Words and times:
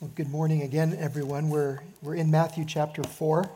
Well, 0.00 0.10
good 0.14 0.30
morning 0.30 0.62
again, 0.62 0.96
everyone. 0.98 1.50
We're, 1.50 1.80
we're 2.00 2.14
in 2.14 2.30
Matthew 2.30 2.64
chapter 2.64 3.02
4. 3.02 3.50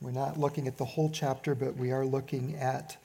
We're 0.00 0.10
not 0.10 0.40
looking 0.40 0.66
at 0.66 0.78
the 0.78 0.86
whole 0.86 1.10
chapter, 1.10 1.54
but 1.54 1.76
we 1.76 1.92
are 1.92 2.06
looking 2.06 2.56
at 2.56 2.96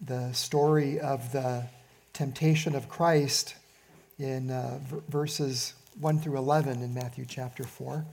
the 0.00 0.32
story 0.32 1.00
of 1.00 1.32
the 1.32 1.64
temptation 2.12 2.76
of 2.76 2.88
Christ 2.88 3.56
in 4.20 4.52
uh, 4.52 4.78
v- 4.80 4.98
verses 5.08 5.74
1 5.98 6.20
through 6.20 6.38
11 6.38 6.80
in 6.80 6.94
Matthew 6.94 7.24
chapter 7.28 7.64
4. 7.64 8.04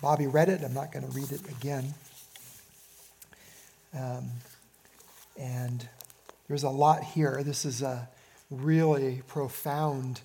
Bobby 0.00 0.26
read 0.26 0.48
it. 0.48 0.62
I'm 0.64 0.74
not 0.74 0.90
going 0.90 1.06
to 1.06 1.12
read 1.12 1.30
it 1.30 1.48
again. 1.48 1.94
Um, 3.96 4.30
and 5.38 5.88
there's 6.48 6.64
a 6.64 6.70
lot 6.70 7.04
here. 7.04 7.40
This 7.44 7.64
is 7.64 7.82
a 7.82 8.08
really 8.50 9.22
profound 9.28 10.22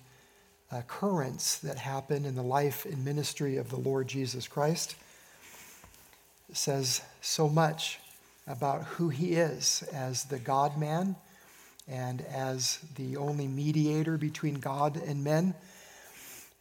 occurrence 0.70 1.56
that 1.58 1.78
happen 1.78 2.24
in 2.24 2.34
the 2.34 2.42
life 2.42 2.84
and 2.84 3.04
ministry 3.04 3.56
of 3.56 3.70
the 3.70 3.76
Lord 3.76 4.08
Jesus 4.08 4.46
Christ. 4.46 4.96
Says 6.52 7.02
so 7.20 7.48
much 7.48 7.98
about 8.46 8.82
who 8.84 9.08
he 9.08 9.34
is 9.34 9.82
as 9.92 10.24
the 10.24 10.38
God 10.38 10.78
man 10.78 11.16
and 11.86 12.22
as 12.22 12.78
the 12.96 13.16
only 13.16 13.46
mediator 13.46 14.16
between 14.18 14.54
God 14.54 14.96
and 14.96 15.24
men. 15.24 15.54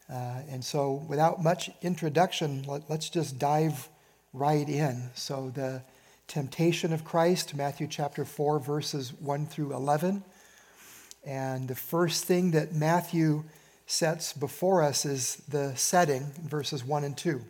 Uh, 0.09 0.41
and 0.49 0.63
so, 0.63 1.05
without 1.07 1.43
much 1.43 1.69
introduction, 1.81 2.63
let, 2.63 2.89
let's 2.89 3.09
just 3.09 3.37
dive 3.37 3.89
right 4.31 4.67
in. 4.67 5.09
So, 5.15 5.51
the 5.53 5.81
temptation 6.27 6.93
of 6.93 7.03
Christ, 7.03 7.55
Matthew 7.55 7.87
chapter 7.87 8.23
4, 8.23 8.59
verses 8.59 9.11
1 9.19 9.47
through 9.47 9.73
11. 9.73 10.23
And 11.25 11.67
the 11.67 11.75
first 11.75 12.23
thing 12.23 12.51
that 12.51 12.73
Matthew 12.73 13.43
sets 13.87 14.33
before 14.33 14.83
us 14.83 15.05
is 15.05 15.37
the 15.47 15.75
setting, 15.75 16.31
verses 16.43 16.83
1 16.83 17.03
and 17.05 17.17
2. 17.17 17.41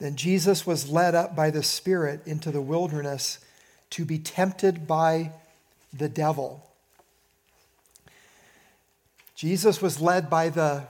Then 0.00 0.16
Jesus 0.16 0.66
was 0.66 0.90
led 0.90 1.14
up 1.14 1.36
by 1.36 1.50
the 1.50 1.62
Spirit 1.62 2.26
into 2.26 2.50
the 2.50 2.60
wilderness 2.60 3.38
to 3.90 4.04
be 4.04 4.18
tempted 4.18 4.86
by 4.88 5.30
the 5.96 6.08
devil. 6.08 6.68
Jesus 9.36 9.80
was 9.80 10.00
led 10.00 10.28
by 10.28 10.48
the, 10.48 10.82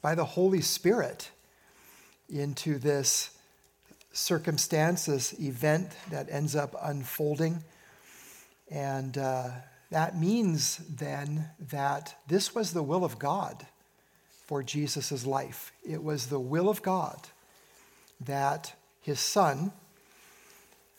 by 0.00 0.14
the 0.14 0.24
Holy 0.24 0.62
Spirit 0.62 1.30
into 2.30 2.78
this 2.78 3.36
circumstance, 4.12 5.04
this 5.06 5.38
event 5.38 5.90
that 6.10 6.28
ends 6.30 6.56
up 6.56 6.74
unfolding. 6.82 7.62
And 8.70 9.18
uh, 9.18 9.50
that 9.94 10.18
means 10.18 10.78
then 10.88 11.50
that 11.70 12.16
this 12.26 12.52
was 12.52 12.72
the 12.72 12.82
will 12.82 13.04
of 13.04 13.16
God 13.16 13.64
for 14.44 14.60
Jesus' 14.60 15.24
life. 15.24 15.70
It 15.88 16.02
was 16.02 16.26
the 16.26 16.40
will 16.40 16.68
of 16.68 16.82
God 16.82 17.28
that 18.20 18.74
his 19.00 19.20
son, 19.20 19.70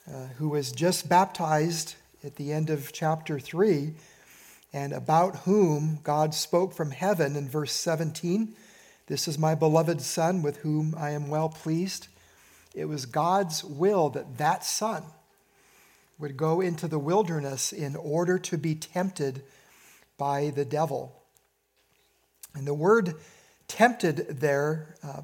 uh, 0.07 0.27
who 0.37 0.47
was 0.47 0.71
just 0.71 1.09
baptized 1.09 1.95
at 2.23 2.37
the 2.37 2.53
end 2.53 2.69
of 2.69 2.93
chapter 2.93 3.37
3, 3.37 3.91
and 4.71 4.93
about 4.93 5.39
whom 5.39 5.99
God 6.01 6.33
spoke 6.33 6.73
from 6.73 6.91
heaven 6.91 7.35
in 7.35 7.49
verse 7.49 7.73
17 7.73 8.55
This 9.07 9.27
is 9.27 9.37
my 9.37 9.55
beloved 9.55 9.99
Son 9.99 10.41
with 10.41 10.59
whom 10.59 10.95
I 10.97 11.09
am 11.09 11.27
well 11.27 11.49
pleased. 11.49 12.07
It 12.73 12.85
was 12.85 13.05
God's 13.05 13.61
will 13.61 14.07
that 14.11 14.37
that 14.37 14.63
Son 14.63 15.03
would 16.17 16.37
go 16.37 16.61
into 16.61 16.87
the 16.87 16.99
wilderness 16.99 17.73
in 17.73 17.95
order 17.95 18.39
to 18.39 18.57
be 18.57 18.75
tempted 18.75 19.43
by 20.17 20.49
the 20.49 20.65
devil. 20.65 21.21
And 22.53 22.65
the 22.65 22.73
word 22.73 23.15
tempted 23.67 24.39
there, 24.39 24.95
uh, 25.03 25.21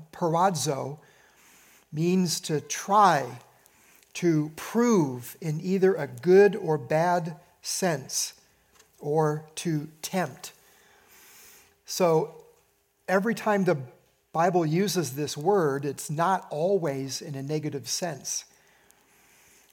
means 1.93 2.39
to 2.41 2.61
try, 2.61 3.39
to 4.13 4.51
prove 4.55 5.37
in 5.41 5.61
either 5.61 5.95
a 5.95 6.07
good 6.07 6.55
or 6.55 6.77
bad 6.77 7.35
sense, 7.61 8.33
or 8.99 9.45
to 9.55 9.87
tempt. 10.01 10.51
So 11.85 12.35
every 13.07 13.35
time 13.35 13.63
the 13.63 13.77
Bible 14.33 14.65
uses 14.65 15.15
this 15.15 15.35
word, 15.35 15.85
it's 15.85 16.09
not 16.09 16.47
always 16.49 17.21
in 17.21 17.35
a 17.35 17.43
negative 17.43 17.89
sense. 17.89 18.45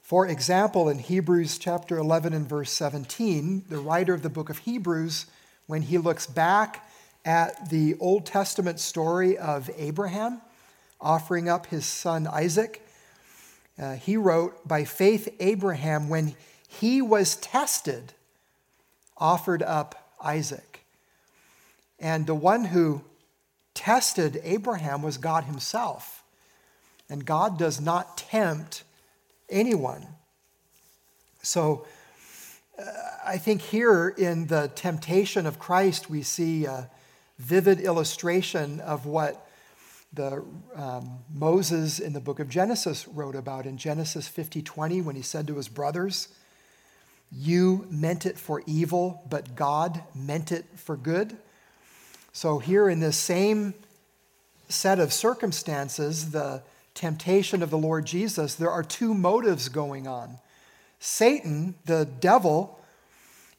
For 0.08 0.26
example, 0.26 0.88
in 0.88 1.00
Hebrews 1.00 1.58
chapter 1.58 1.98
11 1.98 2.32
and 2.32 2.48
verse 2.48 2.72
17, 2.72 3.64
the 3.68 3.78
writer 3.78 4.14
of 4.14 4.22
the 4.22 4.30
book 4.30 4.48
of 4.48 4.56
Hebrews, 4.56 5.26
when 5.66 5.82
he 5.82 5.98
looks 5.98 6.26
back 6.26 6.88
at 7.26 7.68
the 7.68 7.94
Old 8.00 8.24
Testament 8.24 8.80
story 8.80 9.36
of 9.36 9.68
Abraham 9.76 10.40
offering 10.98 11.50
up 11.50 11.66
his 11.66 11.84
son 11.84 12.26
Isaac, 12.26 12.80
uh, 13.78 13.96
he 13.96 14.16
wrote, 14.16 14.66
By 14.66 14.84
faith, 14.84 15.28
Abraham, 15.40 16.08
when 16.08 16.34
he 16.66 17.02
was 17.02 17.36
tested, 17.36 18.14
offered 19.18 19.62
up 19.62 20.14
Isaac. 20.24 20.86
And 22.00 22.26
the 22.26 22.34
one 22.34 22.64
who 22.64 23.02
tested 23.74 24.40
Abraham 24.42 25.02
was 25.02 25.18
God 25.18 25.44
himself. 25.44 26.24
And 27.10 27.26
God 27.26 27.58
does 27.58 27.78
not 27.78 28.16
tempt 28.16 28.84
anyone. 29.50 30.06
So 31.42 31.86
uh, 32.78 32.84
I 33.24 33.38
think 33.38 33.60
here 33.60 34.08
in 34.08 34.46
the 34.46 34.70
temptation 34.74 35.46
of 35.46 35.58
Christ, 35.58 36.10
we 36.10 36.22
see 36.22 36.64
a 36.64 36.90
vivid 37.38 37.80
illustration 37.80 38.80
of 38.80 39.06
what 39.06 39.48
the 40.12 40.44
um, 40.74 41.18
Moses 41.32 41.98
in 41.98 42.12
the 42.12 42.20
book 42.20 42.40
of 42.40 42.48
Genesis 42.48 43.06
wrote 43.06 43.36
about 43.36 43.66
in 43.66 43.76
Genesis 43.76 44.26
50 44.26 44.62
20 44.62 45.02
when 45.02 45.16
he 45.16 45.22
said 45.22 45.46
to 45.46 45.56
his 45.56 45.68
brothers, 45.68 46.28
You 47.30 47.86
meant 47.90 48.24
it 48.24 48.38
for 48.38 48.62
evil, 48.66 49.22
but 49.28 49.54
God 49.54 50.02
meant 50.14 50.50
it 50.50 50.64
for 50.76 50.96
good. 50.96 51.36
So, 52.32 52.58
here 52.58 52.88
in 52.88 53.00
this 53.00 53.16
same 53.16 53.74
set 54.68 54.98
of 54.98 55.12
circumstances, 55.12 56.30
the 56.30 56.62
temptation 56.98 57.62
of 57.62 57.70
the 57.70 57.78
Lord 57.78 58.06
Jesus, 58.06 58.56
there 58.56 58.70
are 58.70 58.82
two 58.82 59.14
motives 59.14 59.68
going 59.68 60.08
on. 60.08 60.38
Satan, 60.98 61.76
the 61.84 62.04
devil, 62.04 62.80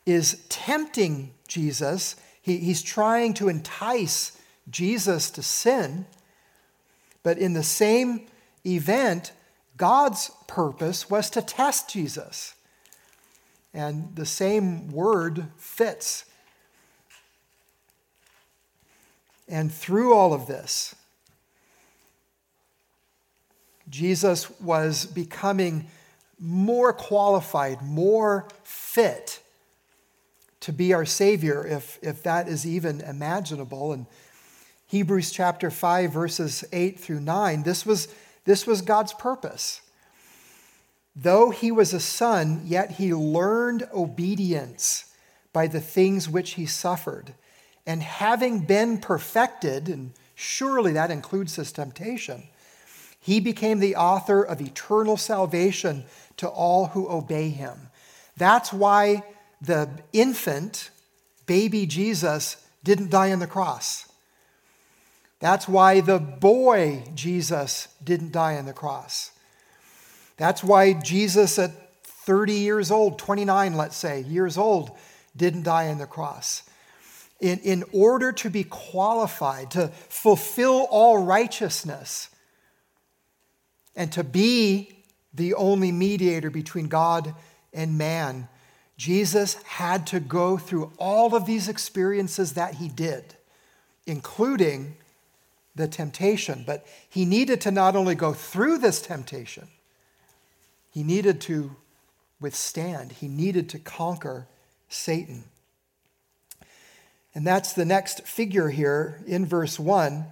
is 0.05 0.45
tempting 0.49 1.31
Jesus. 1.47 2.17
He, 2.41 2.57
he's 2.57 2.81
trying 2.81 3.33
to 3.35 3.47
entice 3.47 4.37
Jesus 4.69 5.31
to 5.31 5.41
sin. 5.41 6.05
But 7.23 7.37
in 7.37 7.53
the 7.53 7.63
same 7.63 8.27
event, 8.65 9.31
God's 9.77 10.31
purpose 10.47 11.09
was 11.09 11.29
to 11.29 11.41
test 11.41 11.89
Jesus. 11.89 12.55
And 13.73 14.15
the 14.17 14.25
same 14.25 14.91
word 14.91 15.45
fits. 15.55 16.25
And 19.47 19.71
through 19.71 20.13
all 20.13 20.33
of 20.33 20.47
this, 20.47 20.93
Jesus 23.89 24.49
was 24.59 25.05
becoming 25.05 25.87
more 26.39 26.93
qualified, 26.93 27.81
more 27.81 28.47
fit 28.63 29.41
to 30.61 30.73
be 30.73 30.93
our 30.93 31.05
Savior, 31.05 31.65
if, 31.65 31.99
if 32.01 32.23
that 32.23 32.47
is 32.47 32.65
even 32.65 33.01
imaginable. 33.01 33.93
And 33.93 34.05
Hebrews 34.87 35.31
chapter 35.31 35.71
5, 35.71 36.11
verses 36.11 36.63
8 36.71 36.99
through 36.99 37.21
9, 37.21 37.63
this 37.63 37.85
was, 37.85 38.07
this 38.45 38.67
was 38.67 38.81
God's 38.81 39.13
purpose. 39.13 39.81
Though 41.15 41.49
he 41.49 41.71
was 41.71 41.93
a 41.93 41.99
son, 41.99 42.61
yet 42.65 42.91
he 42.91 43.13
learned 43.13 43.87
obedience 43.93 45.13
by 45.51 45.67
the 45.67 45.81
things 45.81 46.29
which 46.29 46.51
he 46.51 46.65
suffered. 46.65 47.33
And 47.85 48.03
having 48.03 48.59
been 48.59 48.99
perfected, 48.99 49.89
and 49.89 50.11
surely 50.35 50.93
that 50.93 51.11
includes 51.11 51.55
his 51.55 51.71
temptation, 51.71 52.43
he 53.29 53.39
became 53.39 53.77
the 53.77 53.95
author 53.95 54.41
of 54.41 54.59
eternal 54.59 55.15
salvation 55.15 56.03
to 56.35 56.47
all 56.47 56.87
who 56.87 57.07
obey 57.07 57.49
him. 57.49 57.77
That's 58.35 58.73
why 58.73 59.23
the 59.61 59.87
infant, 60.11 60.89
baby 61.45 61.85
Jesus, 61.85 62.57
didn't 62.83 63.11
die 63.11 63.31
on 63.31 63.37
the 63.37 63.45
cross. 63.45 64.11
That's 65.39 65.67
why 65.67 66.01
the 66.01 66.17
boy 66.17 67.03
Jesus 67.13 67.89
didn't 68.03 68.31
die 68.31 68.57
on 68.57 68.65
the 68.65 68.73
cross. 68.73 69.29
That's 70.37 70.63
why 70.63 70.93
Jesus, 70.93 71.59
at 71.59 72.01
30 72.03 72.53
years 72.53 72.89
old, 72.89 73.19
29, 73.19 73.75
let's 73.77 73.95
say, 73.95 74.21
years 74.21 74.57
old, 74.57 74.89
didn't 75.37 75.65
die 75.65 75.89
on 75.89 75.99
the 75.99 76.07
cross. 76.07 76.63
In, 77.39 77.59
in 77.59 77.83
order 77.93 78.31
to 78.31 78.49
be 78.49 78.63
qualified 78.63 79.69
to 79.69 79.89
fulfill 79.89 80.87
all 80.89 81.23
righteousness, 81.23 82.29
and 83.95 84.11
to 84.11 84.23
be 84.23 85.03
the 85.33 85.53
only 85.53 85.91
mediator 85.91 86.49
between 86.49 86.87
God 86.87 87.33
and 87.73 87.97
man, 87.97 88.47
Jesus 88.97 89.55
had 89.63 90.05
to 90.07 90.19
go 90.19 90.57
through 90.57 90.91
all 90.97 91.35
of 91.35 91.45
these 91.45 91.69
experiences 91.69 92.53
that 92.53 92.75
he 92.75 92.89
did, 92.89 93.35
including 94.05 94.97
the 95.75 95.87
temptation. 95.87 96.63
But 96.65 96.85
he 97.09 97.25
needed 97.25 97.61
to 97.61 97.71
not 97.71 97.95
only 97.95 98.15
go 98.15 98.33
through 98.33 98.79
this 98.79 99.01
temptation, 99.01 99.67
he 100.91 101.03
needed 101.03 101.39
to 101.41 101.75
withstand, 102.41 103.13
he 103.13 103.27
needed 103.27 103.69
to 103.69 103.79
conquer 103.79 104.47
Satan. 104.89 105.45
And 107.35 107.45
that's 107.45 107.73
the 107.73 107.85
next 107.85 108.27
figure 108.27 108.69
here 108.69 109.21
in 109.27 109.45
verse 109.45 109.79
1 109.79 110.25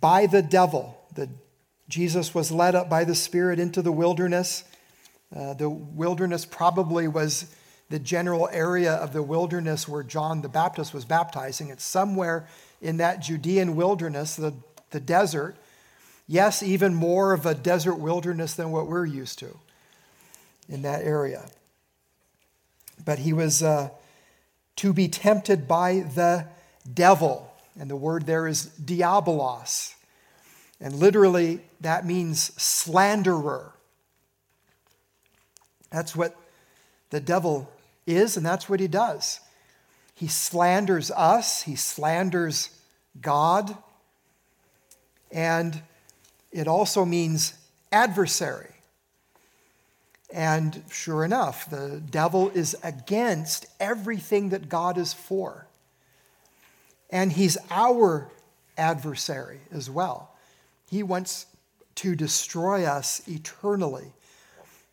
by 0.00 0.26
the 0.26 0.42
devil. 0.42 0.98
The, 1.14 1.28
Jesus 1.92 2.34
was 2.34 2.50
led 2.50 2.74
up 2.74 2.88
by 2.88 3.04
the 3.04 3.14
Spirit 3.14 3.58
into 3.58 3.82
the 3.82 3.92
wilderness. 3.92 4.64
Uh, 5.36 5.52
the 5.52 5.68
wilderness 5.68 6.46
probably 6.46 7.06
was 7.06 7.54
the 7.90 7.98
general 7.98 8.48
area 8.50 8.94
of 8.94 9.12
the 9.12 9.22
wilderness 9.22 9.86
where 9.86 10.02
John 10.02 10.40
the 10.40 10.48
Baptist 10.48 10.94
was 10.94 11.04
baptizing. 11.04 11.68
It's 11.68 11.84
somewhere 11.84 12.48
in 12.80 12.96
that 12.96 13.20
Judean 13.20 13.76
wilderness, 13.76 14.36
the, 14.36 14.54
the 14.88 15.00
desert. 15.00 15.54
Yes, 16.26 16.62
even 16.62 16.94
more 16.94 17.34
of 17.34 17.44
a 17.44 17.54
desert 17.54 17.96
wilderness 17.96 18.54
than 18.54 18.70
what 18.70 18.86
we're 18.86 19.04
used 19.04 19.38
to 19.40 19.58
in 20.70 20.80
that 20.80 21.02
area. 21.02 21.44
But 23.04 23.18
he 23.18 23.34
was 23.34 23.62
uh, 23.62 23.90
to 24.76 24.94
be 24.94 25.08
tempted 25.08 25.68
by 25.68 26.06
the 26.14 26.46
devil. 26.90 27.52
And 27.78 27.90
the 27.90 27.96
word 27.96 28.24
there 28.24 28.48
is 28.48 28.68
diabolos. 28.82 29.92
And 30.82 30.96
literally, 30.96 31.60
that 31.80 32.04
means 32.04 32.52
slanderer. 32.60 33.72
That's 35.90 36.16
what 36.16 36.36
the 37.10 37.20
devil 37.20 37.70
is, 38.04 38.36
and 38.36 38.44
that's 38.44 38.68
what 38.68 38.80
he 38.80 38.88
does. 38.88 39.38
He 40.16 40.26
slanders 40.26 41.12
us, 41.12 41.62
he 41.62 41.76
slanders 41.76 42.70
God, 43.20 43.76
and 45.30 45.80
it 46.50 46.66
also 46.66 47.04
means 47.04 47.54
adversary. 47.92 48.74
And 50.32 50.82
sure 50.90 51.24
enough, 51.24 51.70
the 51.70 52.02
devil 52.10 52.50
is 52.50 52.74
against 52.82 53.66
everything 53.78 54.48
that 54.48 54.68
God 54.68 54.98
is 54.98 55.12
for. 55.12 55.68
And 57.08 57.30
he's 57.32 57.56
our 57.70 58.30
adversary 58.76 59.60
as 59.70 59.88
well. 59.88 60.31
He 60.92 61.02
wants 61.02 61.46
to 61.94 62.14
destroy 62.14 62.84
us 62.84 63.26
eternally. 63.26 64.12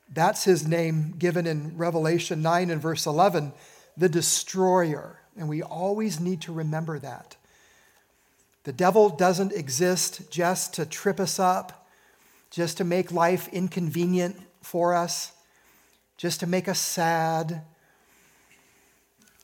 That's 0.09 0.45
his 0.45 0.65
name 0.65 1.13
given 1.19 1.45
in 1.45 1.75
Revelation 1.75 2.41
9 2.41 2.69
and 2.69 2.81
verse 2.81 3.05
11, 3.05 3.51
the 3.97 4.07
destroyer. 4.07 5.19
And 5.35 5.49
we 5.49 5.61
always 5.61 6.21
need 6.21 6.39
to 6.43 6.53
remember 6.53 6.99
that. 6.99 7.35
The 8.63 8.71
devil 8.71 9.09
doesn't 9.09 9.51
exist 9.51 10.31
just 10.31 10.73
to 10.75 10.85
trip 10.85 11.19
us 11.19 11.37
up, 11.37 11.85
just 12.49 12.77
to 12.77 12.85
make 12.85 13.11
life 13.11 13.49
inconvenient 13.49 14.37
for 14.61 14.95
us, 14.95 15.33
just 16.15 16.39
to 16.39 16.47
make 16.47 16.69
us 16.69 16.79
sad. 16.79 17.63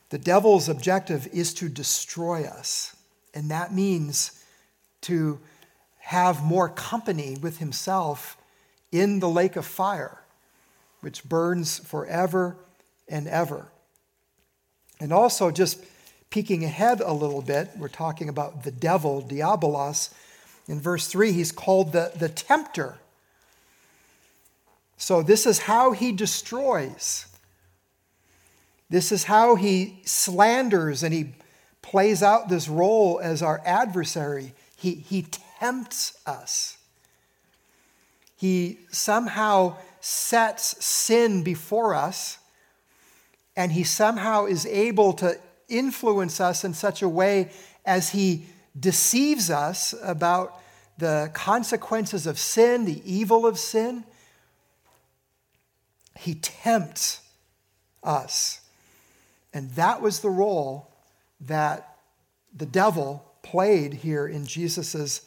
The 0.10 0.20
devil's 0.20 0.70
objective 0.70 1.28
is 1.34 1.54
to 1.56 1.68
destroy 1.68 2.46
us, 2.46 2.96
and 3.34 3.52
that 3.52 3.74
means 3.74 4.42
to 5.02 5.42
have 6.06 6.44
more 6.44 6.70
company 6.70 7.36
with 7.42 7.58
himself 7.58 8.38
in 8.92 9.20
the 9.20 9.28
lake 9.28 9.56
of 9.56 9.66
fire, 9.66 10.22
which 11.02 11.24
burns 11.24 11.80
forever 11.80 12.56
and 13.08 13.28
ever. 13.28 13.66
And 15.00 15.12
also, 15.12 15.50
just 15.50 15.84
peeking 16.30 16.64
ahead 16.64 17.02
a 17.02 17.12
little 17.12 17.42
bit, 17.42 17.72
we're 17.76 17.88
talking 17.88 18.30
about 18.30 18.64
the 18.64 18.72
devil, 18.72 19.24
diabolos. 19.24 20.14
In 20.68 20.80
verse 20.80 21.08
3, 21.08 21.32
he's 21.32 21.52
called 21.52 21.92
the, 21.92 22.12
the 22.16 22.30
tempter. 22.30 23.00
So, 24.98 25.24
this 25.24 25.48
is 25.48 25.58
how 25.58 25.94
he 25.94 26.12
destroys. 26.12 27.26
This 28.92 29.12
is 29.12 29.24
how 29.24 29.56
he 29.56 30.02
slanders 30.06 31.02
and 31.02 31.12
he 31.12 31.34
plays 31.82 32.22
out 32.22 32.48
this 32.48 32.70
role 32.70 33.20
as 33.24 33.42
our 33.42 33.60
adversary. 33.66 34.54
He, 34.76 34.94
he 34.94 35.26
tempts 35.60 36.18
us. 36.26 36.78
He 38.36 38.80
somehow 38.92 39.78
sets 40.02 40.84
sin 40.84 41.44
before 41.44 41.96
us, 41.96 42.38
and 43.56 43.72
he 43.72 43.84
somehow 43.84 44.46
is 44.46 44.66
able 44.66 45.14
to 45.14 45.40
influence 45.68 46.40
us 46.40 46.64
in 46.64 46.74
such 46.74 47.02
a 47.02 47.10
way 47.10 47.52
as 47.86 48.10
he 48.10 48.46
deceives 48.78 49.50
us 49.50 49.96
about 50.04 50.60
the 50.98 51.32
consequences 51.34 52.28
of 52.28 52.38
sin, 52.38 52.86
the 52.86 53.02
evil 53.06 53.46
of 53.46 53.58
sin 53.58 54.04
he 56.18 56.36
tempts 56.36 57.22
us. 58.04 58.62
And 59.54 59.72
that 59.72 60.02
was 60.02 60.20
the 60.20 60.30
role 60.30 60.92
that 61.42 61.98
the 62.56 62.66
devil 62.66 63.24
played 63.44 63.94
here 63.94 64.28
in 64.28 64.46
Jesus' 64.46 65.22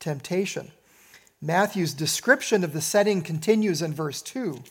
temptation. 0.00 0.72
Matthew's 1.40 1.94
description 1.94 2.64
of 2.64 2.72
the 2.72 2.80
setting 2.80 3.22
continues 3.22 3.82
in 3.82 3.94
verse 3.94 4.22
2. 4.22 4.62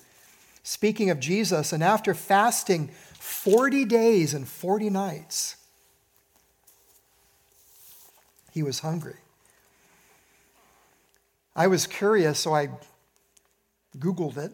Speaking 0.63 1.09
of 1.09 1.19
Jesus, 1.19 1.71
and 1.71 1.83
after 1.83 2.13
fasting 2.13 2.89
40 3.19 3.85
days 3.85 4.33
and 4.33 4.47
40 4.47 4.89
nights, 4.89 5.55
he 8.51 8.61
was 8.63 8.79
hungry. 8.79 9.15
I 11.55 11.67
was 11.67 11.87
curious, 11.87 12.39
so 12.39 12.53
I 12.53 12.69
Googled 13.97 14.37
it. 14.37 14.51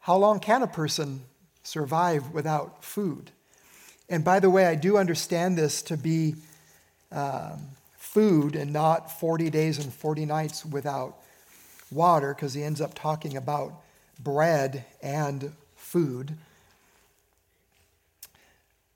How 0.00 0.16
long 0.16 0.40
can 0.40 0.62
a 0.62 0.66
person 0.66 1.24
survive 1.62 2.30
without 2.30 2.82
food? 2.82 3.30
And 4.08 4.24
by 4.24 4.40
the 4.40 4.48
way, 4.48 4.66
I 4.66 4.74
do 4.74 4.96
understand 4.96 5.58
this 5.58 5.82
to 5.82 5.96
be 5.96 6.36
um, 7.12 7.68
food 8.12 8.56
and 8.56 8.72
not 8.72 9.20
40 9.20 9.50
days 9.50 9.78
and 9.78 9.92
40 9.92 10.24
nights 10.24 10.64
without 10.64 11.16
water, 11.90 12.34
because 12.34 12.54
he 12.54 12.62
ends 12.62 12.80
up 12.80 12.94
talking 12.94 13.36
about 13.36 13.74
bread 14.18 14.84
and 15.02 15.52
food. 15.76 16.36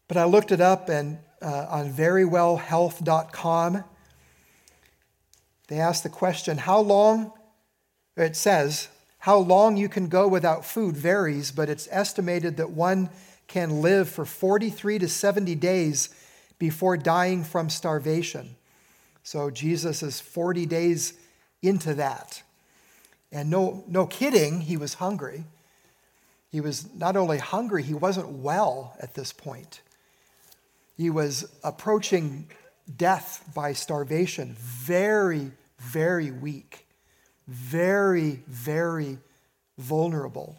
But 0.08 0.16
I 0.16 0.24
looked 0.24 0.50
it 0.50 0.60
up 0.60 0.88
and 0.88 1.18
uh, 1.42 1.66
on 1.68 1.92
verywellhealth.com, 1.92 3.84
they 5.68 5.78
asked 5.78 6.02
the 6.02 6.08
question 6.08 6.58
how 6.58 6.80
long, 6.80 7.32
it 8.16 8.36
says, 8.36 8.88
how 9.18 9.38
long 9.38 9.76
you 9.76 9.88
can 9.88 10.08
go 10.08 10.26
without 10.26 10.64
food 10.64 10.96
varies, 10.96 11.50
but 11.52 11.68
it's 11.68 11.88
estimated 11.90 12.56
that 12.56 12.70
one 12.70 13.10
can 13.46 13.82
live 13.82 14.08
for 14.08 14.24
43 14.24 14.98
to 15.00 15.08
70 15.08 15.54
days 15.56 16.08
before 16.58 16.96
dying 16.96 17.44
from 17.44 17.68
starvation. 17.68 18.56
So 19.22 19.50
Jesus 19.50 20.02
is 20.02 20.20
40 20.20 20.66
days 20.66 21.14
into 21.62 21.94
that. 21.94 22.42
And 23.30 23.50
no, 23.50 23.84
no 23.86 24.06
kidding, 24.06 24.60
he 24.60 24.76
was 24.76 24.94
hungry. 24.94 25.44
He 26.50 26.60
was 26.60 26.92
not 26.94 27.16
only 27.16 27.38
hungry, 27.38 27.82
he 27.82 27.94
wasn't 27.94 28.28
well 28.28 28.94
at 29.00 29.14
this 29.14 29.32
point. 29.32 29.80
He 30.96 31.08
was 31.08 31.50
approaching 31.64 32.48
death 32.94 33.48
by 33.54 33.72
starvation, 33.72 34.56
very, 34.58 35.52
very 35.78 36.30
weak 36.30 36.86
very, 37.46 38.42
very 38.46 39.18
vulnerable. 39.78 40.56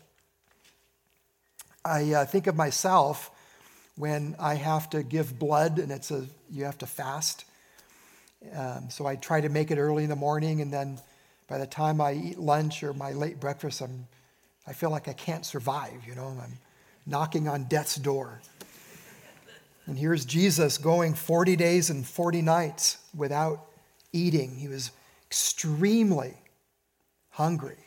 I 1.86 2.14
uh, 2.14 2.26
think 2.26 2.48
of 2.48 2.56
myself 2.56 3.32
when 3.96 4.36
I 4.40 4.56
have 4.56 4.90
to 4.92 5.04
give 5.04 5.38
blood 5.38 5.80
and 5.80 5.92
it's 5.92 6.12
a 6.12 6.26
you 6.52 6.66
have 6.66 6.78
to 6.80 6.88
fast. 6.88 7.46
Um, 8.56 8.90
so 8.90 9.06
I 9.06 9.16
try 9.16 9.42
to 9.42 9.50
make 9.50 9.72
it 9.72 9.78
early 9.78 10.04
in 10.04 10.10
the 10.10 10.16
morning, 10.16 10.62
and 10.62 10.72
then 10.72 11.00
by 11.48 11.58
the 11.58 11.68
time 11.68 12.02
I 12.02 12.14
eat 12.14 12.38
lunch 12.38 12.84
or 12.84 12.94
my 12.94 13.12
late 13.12 13.40
breakfast, 13.40 13.82
I'm 13.82 14.08
I 14.66 14.74
feel 14.74 14.90
like 14.90 15.08
I 15.08 15.14
can't 15.14 15.46
survive. 15.46 16.06
You 16.08 16.16
know, 16.16 16.28
I'm 16.42 16.58
knocking 17.06 17.48
on 17.48 17.66
death's 17.66 17.96
door. 17.96 18.42
And 19.86 19.98
here's 19.98 20.24
Jesus 20.24 20.78
going 20.78 21.14
40 21.14 21.58
days 21.58 21.90
and 21.90 22.06
40 22.06 22.42
nights 22.42 22.98
without 23.16 23.66
eating. 24.14 24.56
He 24.56 24.70
was 24.70 24.92
extremely 25.28 26.36
hungry. 27.32 27.78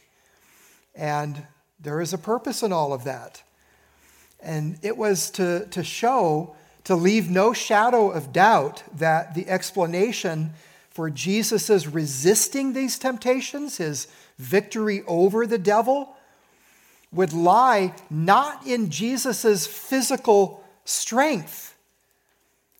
And 0.94 1.46
there 1.80 2.00
is 2.02 2.12
a 2.12 2.18
purpose 2.18 2.62
in 2.62 2.72
all 2.72 2.92
of 2.92 3.04
that. 3.04 3.42
And 4.40 4.78
it 4.82 4.98
was 4.98 5.30
to, 5.30 5.66
to 5.70 5.82
show, 5.82 6.54
to 6.86 6.94
leave 6.94 7.28
no 7.28 7.52
shadow 7.52 8.12
of 8.12 8.32
doubt 8.32 8.84
that 8.96 9.34
the 9.34 9.48
explanation 9.48 10.50
for 10.88 11.10
Jesus' 11.10 11.84
resisting 11.84 12.72
these 12.72 12.96
temptations, 12.96 13.78
his 13.78 14.06
victory 14.38 15.02
over 15.08 15.48
the 15.48 15.58
devil, 15.58 16.14
would 17.10 17.32
lie 17.32 17.92
not 18.08 18.64
in 18.64 18.88
Jesus' 18.88 19.66
physical 19.66 20.64
strength, 20.84 21.76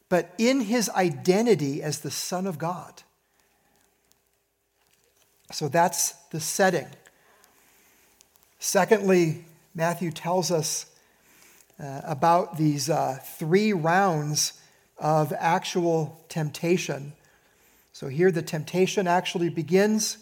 but 0.09 0.33
in 0.39 0.61
his 0.61 0.89
identity 0.91 1.83
as 1.83 1.99
the 1.99 2.11
Son 2.11 2.47
of 2.47 2.59
God. 2.59 3.03
So 5.51 5.67
that's 5.67 6.13
the 6.31 6.39
setting. 6.39 6.87
Secondly, 8.61 9.45
Matthew 9.75 10.13
tells 10.13 10.53
us 10.53 10.87
uh, 11.83 12.00
about 12.04 12.56
these 12.56 12.88
uh, 12.88 13.18
three 13.23 13.73
rounds 13.73 14.54
of 14.99 15.33
actual 15.38 16.25
temptation. 16.28 17.12
So 17.92 18.09
here 18.09 18.30
the 18.30 18.42
temptation 18.42 19.06
actually 19.06 19.49
begins, 19.49 20.18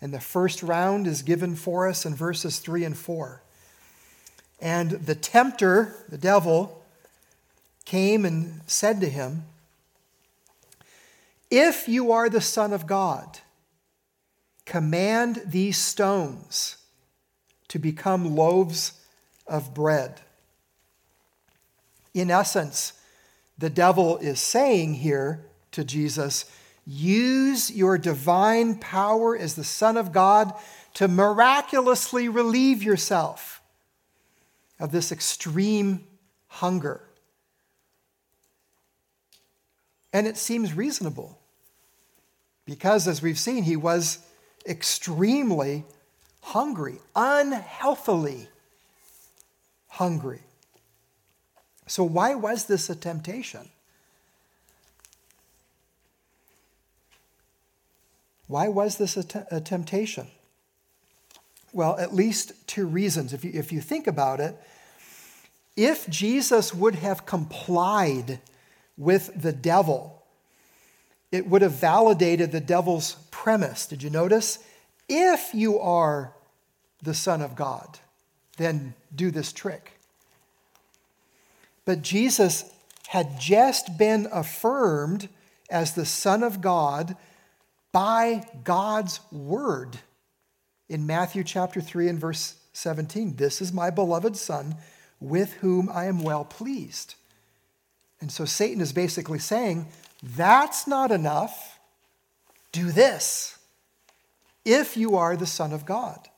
and 0.00 0.12
the 0.12 0.20
first 0.20 0.62
round 0.62 1.06
is 1.06 1.22
given 1.22 1.56
for 1.56 1.88
us 1.88 2.04
in 2.04 2.14
verses 2.14 2.58
3 2.58 2.84
and 2.84 2.96
4. 2.96 3.42
And 4.60 4.90
the 4.92 5.14
tempter, 5.14 5.96
the 6.08 6.18
devil, 6.18 6.82
came 7.84 8.24
and 8.24 8.60
said 8.66 9.00
to 9.00 9.08
him, 9.08 9.44
If 11.50 11.88
you 11.88 12.12
are 12.12 12.28
the 12.28 12.40
Son 12.40 12.72
of 12.72 12.86
God, 12.86 13.40
command 14.64 15.42
these 15.46 15.76
stones 15.76 16.78
to 17.68 17.78
become 17.78 18.34
loaves 18.34 18.92
of 19.46 19.74
bread. 19.74 20.20
In 22.14 22.30
essence, 22.30 22.92
the 23.58 23.70
devil 23.70 24.18
is 24.18 24.40
saying 24.40 24.94
here 24.94 25.44
to 25.72 25.84
Jesus, 25.84 26.44
use 26.86 27.70
your 27.70 27.98
divine 27.98 28.76
power 28.76 29.36
as 29.36 29.54
the 29.54 29.64
Son 29.64 29.96
of 29.96 30.12
God 30.12 30.54
to 30.94 31.08
miraculously 31.08 32.28
relieve 32.28 32.82
yourself 32.82 33.60
of 34.78 34.92
this 34.92 35.10
extreme 35.10 36.06
hunger. 36.46 37.00
And 40.12 40.28
it 40.28 40.36
seems 40.36 40.72
reasonable 40.74 41.38
because, 42.64 43.08
as 43.08 43.20
we've 43.20 43.38
seen, 43.38 43.64
he 43.64 43.76
was 43.76 44.18
extremely 44.66 45.84
hungry, 46.40 46.98
unhealthily 47.16 48.48
hungry. 49.88 50.40
So, 51.86 52.04
why 52.04 52.34
was 52.34 52.66
this 52.66 52.88
a 52.88 52.94
temptation? 52.94 53.68
Why 58.46 58.68
was 58.68 58.98
this 58.98 59.16
a, 59.16 59.24
t- 59.24 59.40
a 59.50 59.60
temptation? 59.60 60.26
Well, 61.72 61.96
at 61.98 62.14
least 62.14 62.52
two 62.66 62.86
reasons. 62.86 63.32
If 63.32 63.44
you, 63.44 63.50
if 63.54 63.72
you 63.72 63.80
think 63.80 64.06
about 64.06 64.40
it, 64.40 64.56
if 65.76 66.08
Jesus 66.08 66.72
would 66.72 66.94
have 66.96 67.26
complied 67.26 68.38
with 68.96 69.40
the 69.40 69.52
devil, 69.52 70.22
it 71.32 71.48
would 71.48 71.62
have 71.62 71.72
validated 71.72 72.52
the 72.52 72.60
devil's 72.60 73.16
premise. 73.30 73.86
Did 73.86 74.02
you 74.02 74.10
notice? 74.10 74.60
If 75.08 75.52
you 75.52 75.80
are 75.80 76.32
the 77.02 77.14
Son 77.14 77.42
of 77.42 77.56
God, 77.56 77.98
then 78.56 78.94
do 79.14 79.30
this 79.30 79.52
trick. 79.52 79.93
But 81.84 82.02
Jesus 82.02 82.64
had 83.08 83.38
just 83.38 83.98
been 83.98 84.26
affirmed 84.32 85.28
as 85.70 85.94
the 85.94 86.06
Son 86.06 86.42
of 86.42 86.60
God 86.60 87.16
by 87.92 88.46
God's 88.64 89.20
word 89.30 89.98
in 90.88 91.06
Matthew 91.06 91.44
chapter 91.44 91.80
3 91.80 92.08
and 92.08 92.20
verse 92.20 92.56
17. 92.72 93.36
This 93.36 93.60
is 93.60 93.72
my 93.72 93.90
beloved 93.90 94.36
Son 94.36 94.76
with 95.20 95.52
whom 95.54 95.88
I 95.88 96.06
am 96.06 96.22
well 96.22 96.44
pleased. 96.44 97.14
And 98.20 98.32
so 98.32 98.44
Satan 98.44 98.80
is 98.80 98.92
basically 98.92 99.38
saying, 99.38 99.86
that's 100.22 100.86
not 100.86 101.10
enough. 101.10 101.78
Do 102.72 102.90
this 102.90 103.58
if 104.64 104.96
you 104.96 105.16
are 105.16 105.36
the 105.36 105.46
Son 105.46 105.72
of 105.72 105.84
God. 105.84 106.28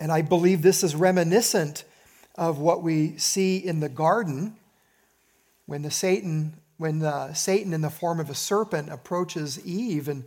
And 0.00 0.10
I 0.10 0.22
believe 0.22 0.62
this 0.62 0.82
is 0.82 0.94
reminiscent 0.94 1.84
of 2.38 2.60
what 2.60 2.82
we 2.82 3.18
see 3.18 3.58
in 3.58 3.80
the 3.80 3.88
garden 3.88 4.56
when 5.66 5.82
the 5.82 5.90
Satan 5.90 6.54
when 6.78 7.02
Satan 7.34 7.72
in 7.72 7.80
the 7.80 7.90
form 7.90 8.20
of 8.20 8.30
a 8.30 8.34
serpent 8.34 8.88
approaches 8.88 9.58
Eve 9.66 10.06
and 10.06 10.24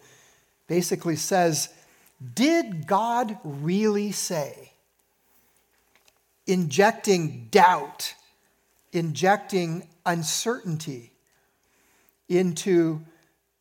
basically 0.68 1.16
says, 1.16 1.70
"Did 2.36 2.86
God 2.86 3.40
really 3.44 4.12
say?" 4.12 4.74
injecting 6.46 7.48
doubt, 7.50 8.14
injecting 8.92 9.88
uncertainty 10.06 11.14
into 12.28 13.06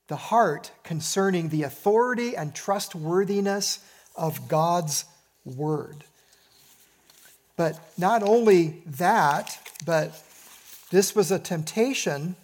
the 0.08 0.16
heart 0.16 0.72
concerning 0.82 1.50
the 1.50 1.62
authority 1.62 2.36
and 2.36 2.52
trustworthiness 2.52 3.78
of 4.16 4.48
God's 4.48 5.04
word. 5.44 6.04
But 7.60 7.78
not 7.98 8.22
only 8.22 8.80
that, 8.86 9.58
but 9.84 10.18
this 10.90 11.14
was 11.14 11.30
a 11.30 11.38
temptation 11.38 12.34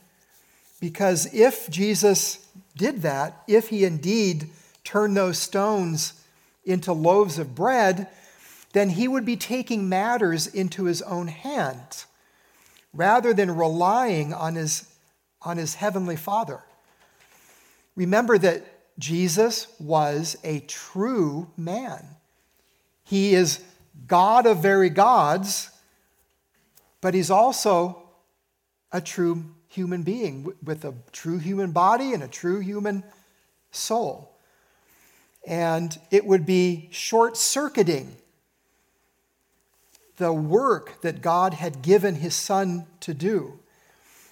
because 0.79 1.33
if 1.33 1.71
Jesus 1.71 2.47
did 2.77 3.01
that, 3.01 3.43
if 3.49 3.69
he 3.69 3.87
indeed 3.87 4.51
turned 4.85 5.17
those 5.17 5.39
stones 5.39 6.23
into 6.67 6.93
loaves 6.93 7.39
of 7.39 7.55
bread, 7.55 8.09
then 8.75 8.91
he 8.91 9.09
would 9.09 9.25
be 9.25 9.37
taking 9.37 9.89
matters 9.89 10.47
into 10.47 10.85
his 10.85 11.01
own 11.01 11.29
hands 11.29 12.05
rather 12.93 13.33
than 13.33 13.57
relying 13.57 14.35
on 14.35 14.55
his, 14.55 14.87
on 15.41 15.57
his 15.57 15.77
heavenly 15.77 16.17
Father. 16.17 16.61
Remember 17.95 18.37
that 18.37 18.67
Jesus 18.99 19.67
was 19.81 20.37
a 20.45 20.61
true 20.61 21.49
man. 21.57 22.05
He 23.03 23.35
is 23.35 23.63
God 24.07 24.47
of 24.47 24.59
very 24.59 24.91
gods, 24.91 25.71
but 27.01 27.15
he's 27.15 27.31
also 27.31 28.03
a 28.93 29.01
true 29.01 29.45
human 29.69 30.03
being 30.03 30.53
with 30.63 30.85
a 30.85 30.95
true 31.13 31.39
human 31.39 31.73
body 31.73 32.13
and 32.13 32.23
a 32.23 32.29
true 32.29 32.61
human 32.61 33.05
soul. 33.71 34.33
And 35.47 35.97
it 36.11 36.27
would 36.27 36.47
be 36.47 36.89
short 36.91 37.37
circuiting 37.37 38.17
the 40.17 40.33
work 40.33 41.03
that 41.03 41.21
God 41.21 41.55
had 41.55 41.83
given 41.83 42.17
his 42.17 42.35
son 42.35 42.87
to 43.01 43.15
do. 43.15 43.59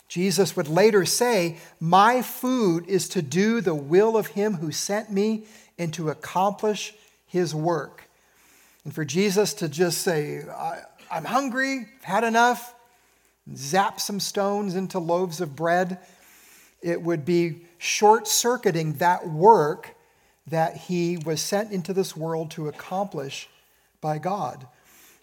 Jesus 0.09 0.56
would 0.56 0.68
later 0.68 1.04
say, 1.04 1.59
My 1.78 2.23
food 2.23 2.87
is 2.88 3.09
to 3.11 3.23
do 3.23 3.61
the 3.61 3.75
will 3.75 4.16
of 4.16 4.28
him 4.28 4.54
who 4.54 4.73
sent 4.73 5.11
me 5.11 5.44
and 5.78 5.92
to 5.94 6.11
accomplish 6.11 6.94
his 7.26 7.54
work. 7.54 8.09
And 8.84 8.94
for 8.94 9.04
Jesus 9.04 9.54
to 9.54 9.68
just 9.68 10.02
say, 10.02 10.42
I'm 11.10 11.24
hungry, 11.24 11.86
I've 11.98 12.04
had 12.04 12.24
enough, 12.24 12.74
zap 13.54 14.00
some 14.00 14.20
stones 14.20 14.74
into 14.74 14.98
loaves 14.98 15.40
of 15.40 15.56
bread, 15.56 15.98
it 16.82 17.00
would 17.00 17.24
be 17.24 17.62
short 17.78 18.28
circuiting 18.28 18.94
that 18.94 19.26
work 19.28 19.94
that 20.46 20.76
he 20.76 21.16
was 21.16 21.40
sent 21.40 21.72
into 21.72 21.94
this 21.94 22.14
world 22.14 22.50
to 22.50 22.68
accomplish 22.68 23.48
by 24.02 24.18
God. 24.18 24.66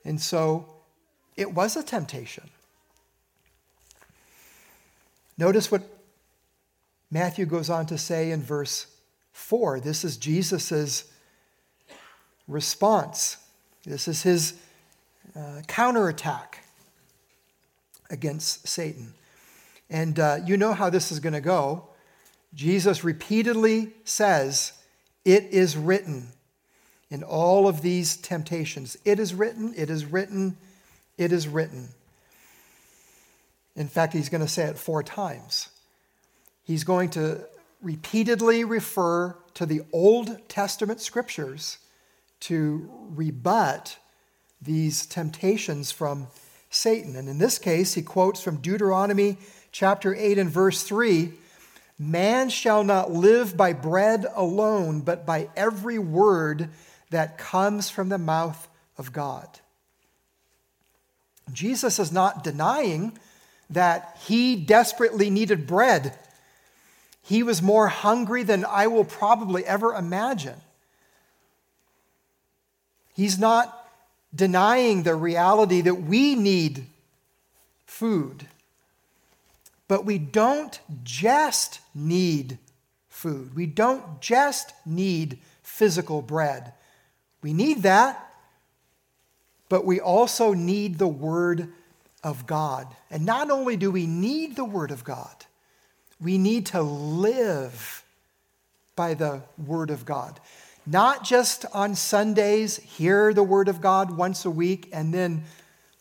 And 0.04 0.20
so 0.20 0.66
it 1.38 1.54
was 1.54 1.76
a 1.76 1.84
temptation. 1.84 2.50
Notice 5.38 5.72
what 5.72 5.84
Matthew 7.12 7.46
goes 7.46 7.70
on 7.70 7.86
to 7.88 7.98
say 7.98 8.32
in 8.32 8.42
verse 8.42 8.88
4. 9.34 9.80
This 9.80 10.04
is 10.04 10.18
Jesus' 10.18 11.06
response. 12.48 13.38
This 13.84 14.08
is 14.08 14.24
his 14.24 14.54
uh, 15.36 15.62
counterattack 15.68 16.64
against 18.10 18.68
Satan. 18.68 19.14
And 19.90 20.20
uh, 20.20 20.38
you 20.46 20.58
know 20.58 20.74
how 20.74 20.90
this 20.90 21.12
is 21.12 21.20
going 21.20 21.34
to 21.34 21.42
go. 21.42 21.88
Jesus 22.54 23.04
repeatedly 23.04 23.94
says, 24.04 24.74
It 25.26 25.46
is 25.52 25.76
written 25.78 26.28
in 27.10 27.24
all 27.24 27.68
of 27.68 27.82
these 27.82 28.18
temptations. 28.18 28.98
It 29.04 29.20
is 29.20 29.34
written, 29.34 29.74
it 29.76 29.90
is 29.90 30.06
written, 30.06 30.58
it 31.18 31.32
is 31.32 31.48
written. 31.48 31.90
In 33.76 33.88
fact, 33.88 34.14
he's 34.14 34.30
going 34.30 34.42
to 34.42 34.48
say 34.48 34.64
it 34.64 34.78
four 34.78 35.02
times. 35.02 35.70
He's 36.64 36.84
going 36.84 37.10
to 37.12 37.46
repeatedly 37.82 38.64
refer 38.64 39.36
to 39.56 39.66
the 39.66 39.82
Old 39.92 40.48
Testament 40.48 41.02
scriptures 41.02 41.80
to 42.42 42.90
rebut 43.16 43.98
these 44.62 45.06
temptations 45.06 45.92
from 45.92 46.28
Satan. 46.70 47.16
And 47.16 47.28
in 47.28 47.38
this 47.38 47.58
case, 47.58 47.94
he 47.94 48.02
quotes 48.02 48.42
from 48.42 48.58
Deuteronomy 48.58 49.38
chapter 49.72 50.16
8 50.16 50.38
and 50.38 50.50
verse 50.50 50.84
3 50.84 51.34
Man 51.98 52.50
shall 52.50 52.84
not 52.84 53.12
live 53.12 53.56
by 53.56 53.74
bread 53.74 54.26
alone, 54.36 55.02
but 55.02 55.26
by 55.26 55.50
every 55.56 56.00
word 56.00 56.70
that 57.12 57.38
comes 57.38 57.90
from 57.90 58.10
the 58.10 58.18
mouth 58.18 58.68
of 58.98 59.14
God. 59.14 59.48
Jesus 61.54 62.00
is 62.00 62.12
not 62.12 62.44
denying 62.44 63.18
that 63.70 64.18
he 64.24 64.56
desperately 64.56 65.30
needed 65.30 65.68
bread. 65.68 66.18
He 67.22 67.44
was 67.44 67.62
more 67.62 67.88
hungry 67.88 68.44
than 68.44 68.66
I 68.66 68.88
will 68.88 69.06
probably 69.06 69.66
ever 69.66 69.94
imagine. 69.94 70.60
He's 73.14 73.38
not 73.38 73.78
denying 74.34 75.04
the 75.04 75.16
reality 75.16 75.82
that 75.82 75.96
we 75.96 76.36
need 76.36 76.86
food. 77.86 78.48
But 79.88 80.06
we 80.06 80.18
don't 80.18 80.80
just 81.04 81.82
need 81.94 82.58
food. 83.10 83.54
We 83.54 83.66
don't 83.66 84.22
just 84.22 84.74
need 84.86 85.40
physical 85.64 86.22
bread. 86.22 86.74
We 87.42 87.54
need 87.54 87.84
that, 87.84 88.34
but 89.68 89.86
we 89.86 90.00
also 90.00 90.54
need 90.54 90.98
the 90.98 91.08
Word 91.08 91.70
of 92.24 92.46
God. 92.46 92.88
And 93.10 93.26
not 93.26 93.50
only 93.50 93.76
do 93.76 93.92
we 93.92 94.06
need 94.06 94.56
the 94.56 94.66
Word 94.66 94.92
of 94.92 95.04
God, 95.04 95.46
we 96.22 96.38
need 96.38 96.68
to 96.68 96.82
live 96.82 98.04
by 98.96 99.14
the 99.14 99.42
Word 99.58 99.90
of 99.90 100.06
God. 100.06 100.40
Not 100.86 101.24
just 101.24 101.66
on 101.74 101.96
Sundays, 101.96 102.78
hear 102.78 103.34
the 103.34 103.44
Word 103.44 103.68
of 103.68 103.82
God 103.82 104.18
once 104.18 104.46
a 104.46 104.52
week, 104.52 104.90
and 104.92 105.14
then 105.14 105.44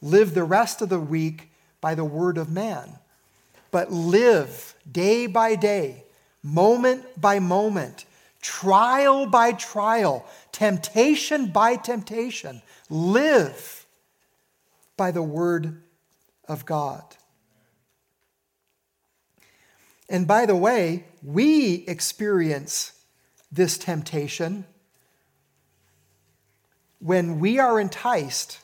live 0.01 0.35
the 0.35 0.45
rest 0.45 0.81
of 0.81 0.89
the 0.89 1.01
week 1.01 1.51
by 1.81 1.95
the 1.95 2.05
Word 2.05 2.39
of 2.39 2.51
man, 2.51 2.99
but 3.71 3.93
live 3.93 4.75
day 4.91 5.27
by 5.27 5.55
day, 5.55 6.05
moment 6.43 7.21
by 7.21 7.39
moment, 7.39 8.07
trial 8.41 9.27
by 9.27 9.53
trial, 9.53 10.25
temptation 10.53 11.47
by 11.47 11.77
temptation. 11.77 12.63
Live 12.89 13.87
by 14.97 15.11
the 15.11 15.23
Word 15.23 15.83
of 16.49 16.65
God. 16.65 17.05
And 20.09 20.27
by 20.27 20.47
the 20.47 20.57
way, 20.57 21.05
we 21.23 21.85
experience 21.87 22.93
this 23.53 23.79
temptation 23.79 24.65
when 27.01 27.41
we 27.41 27.59
are 27.59 27.81
enticed 27.81 28.61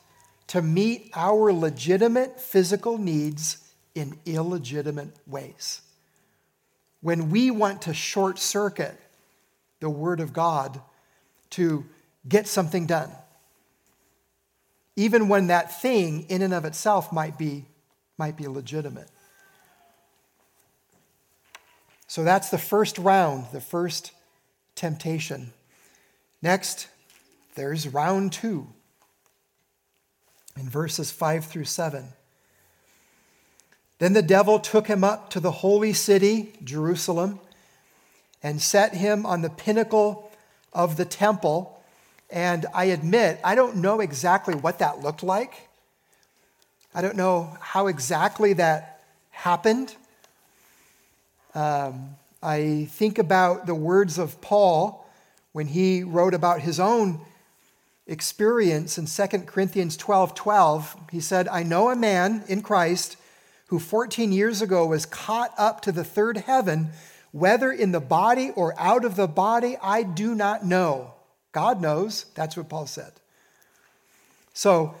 to 0.47 0.61
meet 0.61 1.11
our 1.13 1.51
legitimate 1.51 2.39
physical 2.39 2.97
needs 2.97 3.57
in 3.95 4.17
illegitimate 4.25 5.15
ways. 5.25 5.81
When 7.01 7.29
we 7.29 7.51
want 7.51 7.83
to 7.83 7.93
short 7.93 8.39
circuit 8.39 8.95
the 9.79 9.89
Word 9.89 10.19
of 10.19 10.33
God 10.33 10.79
to 11.51 11.85
get 12.27 12.47
something 12.47 12.85
done, 12.85 13.11
even 14.95 15.27
when 15.27 15.47
that 15.47 15.81
thing 15.81 16.25
in 16.29 16.41
and 16.41 16.53
of 16.53 16.65
itself 16.65 17.11
might 17.11 17.37
be, 17.37 17.65
might 18.17 18.37
be 18.37 18.47
legitimate. 18.47 19.09
So 22.07 22.23
that's 22.23 22.49
the 22.49 22.57
first 22.57 22.97
round, 22.97 23.47
the 23.51 23.61
first 23.61 24.11
temptation. 24.75 25.53
Next, 26.41 26.87
there's 27.57 27.87
round 27.87 28.31
two 28.31 28.67
in 30.55 30.69
verses 30.69 31.09
5 31.09 31.45
through 31.45 31.65
7. 31.65 32.09
Then 33.97 34.13
the 34.13 34.21
devil 34.21 34.59
took 34.59 34.85
him 34.85 35.03
up 35.03 35.31
to 35.31 35.39
the 35.39 35.51
holy 35.51 35.91
city, 35.91 36.53
Jerusalem, 36.63 37.39
and 38.43 38.61
set 38.61 38.93
him 38.93 39.25
on 39.25 39.41
the 39.41 39.49
pinnacle 39.49 40.31
of 40.71 40.97
the 40.97 41.05
temple. 41.05 41.81
And 42.29 42.67
I 42.75 42.85
admit, 42.85 43.39
I 43.43 43.55
don't 43.55 43.77
know 43.77 44.01
exactly 44.01 44.53
what 44.53 44.77
that 44.77 45.01
looked 45.01 45.23
like. 45.23 45.67
I 46.93 47.01
don't 47.01 47.15
know 47.15 47.57
how 47.59 47.87
exactly 47.87 48.53
that 48.53 49.01
happened. 49.31 49.95
Um, 51.55 52.17
I 52.43 52.87
think 52.91 53.17
about 53.17 53.65
the 53.65 53.73
words 53.73 54.19
of 54.19 54.41
Paul 54.41 55.09
when 55.53 55.65
he 55.65 56.03
wrote 56.03 56.35
about 56.35 56.61
his 56.61 56.79
own 56.79 57.19
experience 58.07 58.97
in 58.97 59.05
2 59.05 59.39
Corinthians 59.45 59.97
12 59.97 60.33
12. 60.33 60.95
He 61.11 61.19
said, 61.19 61.47
I 61.47 61.63
know 61.63 61.89
a 61.89 61.95
man 61.95 62.43
in 62.47 62.61
Christ 62.61 63.17
who 63.67 63.79
14 63.79 64.31
years 64.31 64.61
ago 64.61 64.85
was 64.85 65.05
caught 65.05 65.53
up 65.57 65.81
to 65.81 65.91
the 65.91 66.03
third 66.03 66.37
heaven, 66.37 66.89
whether 67.31 67.71
in 67.71 67.91
the 67.91 67.99
body 67.99 68.51
or 68.55 68.73
out 68.79 69.03
of 69.03 69.15
the 69.15 69.27
body, 69.27 69.77
I 69.81 70.03
do 70.03 70.33
not 70.33 70.65
know. 70.65 71.13
God 71.51 71.81
knows. 71.81 72.25
That's 72.33 72.55
what 72.55 72.69
Paul 72.69 72.87
said. 72.87 73.11
So, 74.53 74.95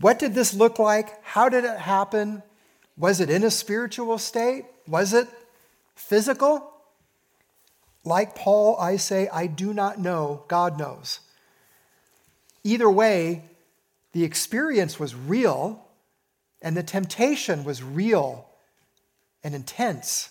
what 0.00 0.18
did 0.18 0.34
this 0.34 0.54
look 0.54 0.78
like? 0.78 1.22
How 1.24 1.48
did 1.48 1.64
it 1.64 1.78
happen? 1.78 2.42
Was 2.96 3.20
it 3.20 3.30
in 3.30 3.44
a 3.44 3.50
spiritual 3.50 4.18
state? 4.18 4.64
Was 4.86 5.12
it 5.12 5.28
physical? 5.94 6.72
Like 8.04 8.34
Paul, 8.34 8.76
I 8.78 8.96
say, 8.96 9.28
I 9.28 9.46
do 9.46 9.74
not 9.74 9.98
know. 9.98 10.44
God 10.48 10.78
knows. 10.78 11.20
Either 12.66 12.90
way, 12.90 13.44
the 14.10 14.24
experience 14.24 14.98
was 14.98 15.14
real 15.14 15.86
and 16.60 16.76
the 16.76 16.82
temptation 16.82 17.62
was 17.62 17.80
real 17.80 18.48
and 19.44 19.54
intense. 19.54 20.30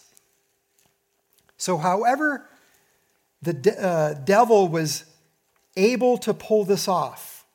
So, 1.55 1.77
however, 1.77 2.45
the 3.41 3.53
de- 3.53 3.81
uh, 3.81 4.13
devil 4.15 4.67
was 4.67 5.05
able 5.77 6.17
to 6.17 6.33
pull 6.33 6.65
this 6.65 6.89
off, 6.89 7.45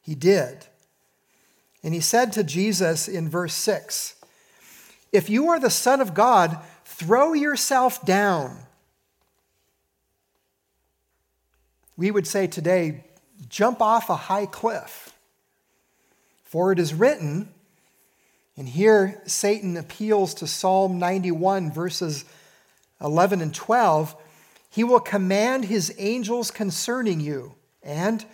he 0.00 0.16
did. 0.16 0.66
And 1.84 1.94
he 1.94 2.00
said 2.00 2.32
to 2.32 2.42
Jesus 2.42 3.06
in 3.06 3.28
verse 3.28 3.54
6 3.54 4.16
If 5.12 5.30
you 5.30 5.48
are 5.48 5.60
the 5.60 5.70
Son 5.70 6.00
of 6.00 6.12
God, 6.12 6.58
throw 6.84 7.34
yourself 7.34 8.04
down. 8.04 8.58
We 11.96 12.10
would 12.10 12.26
say 12.26 12.48
today, 12.48 13.04
jump 13.48 13.80
off 13.80 14.10
a 14.10 14.16
high 14.16 14.46
cliff. 14.46 15.14
For 16.44 16.72
it 16.72 16.78
is 16.78 16.92
written, 16.92 17.48
and 18.56 18.68
here 18.68 19.22
Satan 19.24 19.76
appeals 19.76 20.34
to 20.34 20.46
Psalm 20.46 20.98
91, 20.98 21.72
verses 21.72 22.24
11 23.00 23.40
and 23.40 23.54
12 23.54 24.16
He 24.68 24.84
will 24.84 25.00
command 25.00 25.66
his 25.66 25.94
angels 25.98 26.50
concerning 26.50 27.20
you, 27.20 27.54
and 27.82 28.24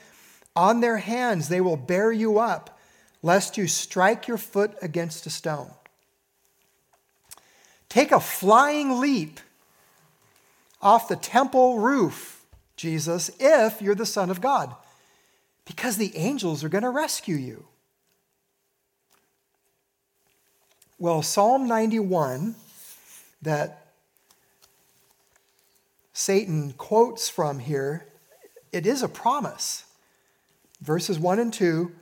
on 0.55 0.81
their 0.81 0.97
hands 0.97 1.49
they 1.49 1.61
will 1.61 1.77
bear 1.77 2.11
you 2.11 2.39
up, 2.39 2.79
lest 3.23 3.59
you 3.59 3.67
strike 3.67 4.27
your 4.27 4.39
foot 4.39 4.75
against 4.81 5.27
a 5.27 5.31
stone. 5.31 5.71
Take 7.89 8.13
a 8.13 8.21
flying 8.21 8.99
leap 8.99 9.41
off 10.81 11.09
the 11.09 11.17
temple 11.17 11.79
roof, 11.79 12.45
Jesus, 12.77 13.31
if 13.39 13.81
you're 13.81 13.95
the 13.95 14.07
Son 14.07 14.31
of 14.31 14.41
God 14.41 14.75
because 15.67 15.99
the 15.99 16.17
angels 16.17 16.65
are 16.65 16.71
going 16.71 16.85
to 16.85 16.91
rescue 16.91 17.37
you. 17.37 17.67
Well, 20.99 21.21
Psalm 21.21 21.69
91, 21.69 22.55
that 23.43 23.89
Satan 26.15 26.73
quotes 26.73 27.29
from 27.29 27.59
here, 27.59 28.07
it 28.73 28.87
is 28.87 29.03
a 29.03 29.09
promise. 29.09 29.85
Verses 30.81 31.19
1 31.19 31.39
and 31.39 31.53
2 31.53 31.93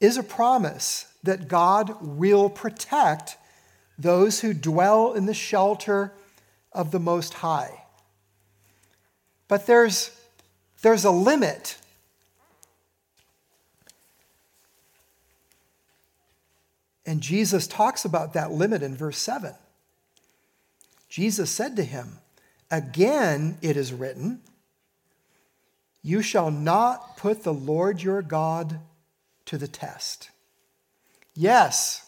is 0.00 0.16
a 0.16 0.22
promise 0.22 1.06
that 1.22 1.48
God 1.48 1.96
will 2.00 2.48
protect 2.48 3.36
those 3.98 4.40
who 4.40 4.54
dwell 4.54 5.12
in 5.12 5.26
the 5.26 5.34
shelter 5.34 6.12
of 6.72 6.90
the 6.90 7.00
Most 7.00 7.34
High. 7.34 7.84
But 9.48 9.66
there's, 9.66 10.10
there's 10.82 11.04
a 11.04 11.10
limit 11.10 11.76
And 17.06 17.20
Jesus 17.20 17.66
talks 17.66 18.04
about 18.04 18.32
that 18.32 18.52
limit 18.52 18.82
in 18.82 18.96
verse 18.96 19.18
7. 19.18 19.54
Jesus 21.08 21.50
said 21.50 21.76
to 21.76 21.84
him, 21.84 22.18
Again 22.70 23.58
it 23.62 23.76
is 23.76 23.92
written, 23.92 24.40
You 26.02 26.22
shall 26.22 26.50
not 26.50 27.16
put 27.16 27.42
the 27.42 27.52
Lord 27.52 28.02
your 28.02 28.22
God 28.22 28.80
to 29.46 29.58
the 29.58 29.68
test. 29.68 30.30
Yes, 31.34 32.04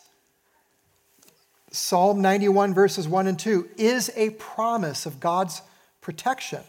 Psalm 1.70 2.22
91, 2.22 2.72
verses 2.72 3.06
1 3.06 3.26
and 3.26 3.38
2, 3.38 3.68
is 3.76 4.10
a 4.16 4.30
promise 4.30 5.04
of 5.04 5.20
God's 5.20 5.60
protection. 6.00 6.62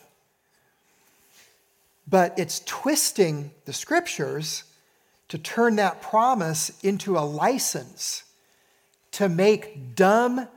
But 2.07 2.37
it's 2.37 2.61
twisting 2.65 3.51
the 3.65 3.73
scriptures 3.73 4.63
to 5.29 5.37
turn 5.37 5.75
that 5.75 6.01
promise 6.01 6.71
into 6.83 7.17
a 7.17 7.21
license 7.21 8.23
to 9.11 9.27
make 9.27 9.95
dumb, 9.95 10.47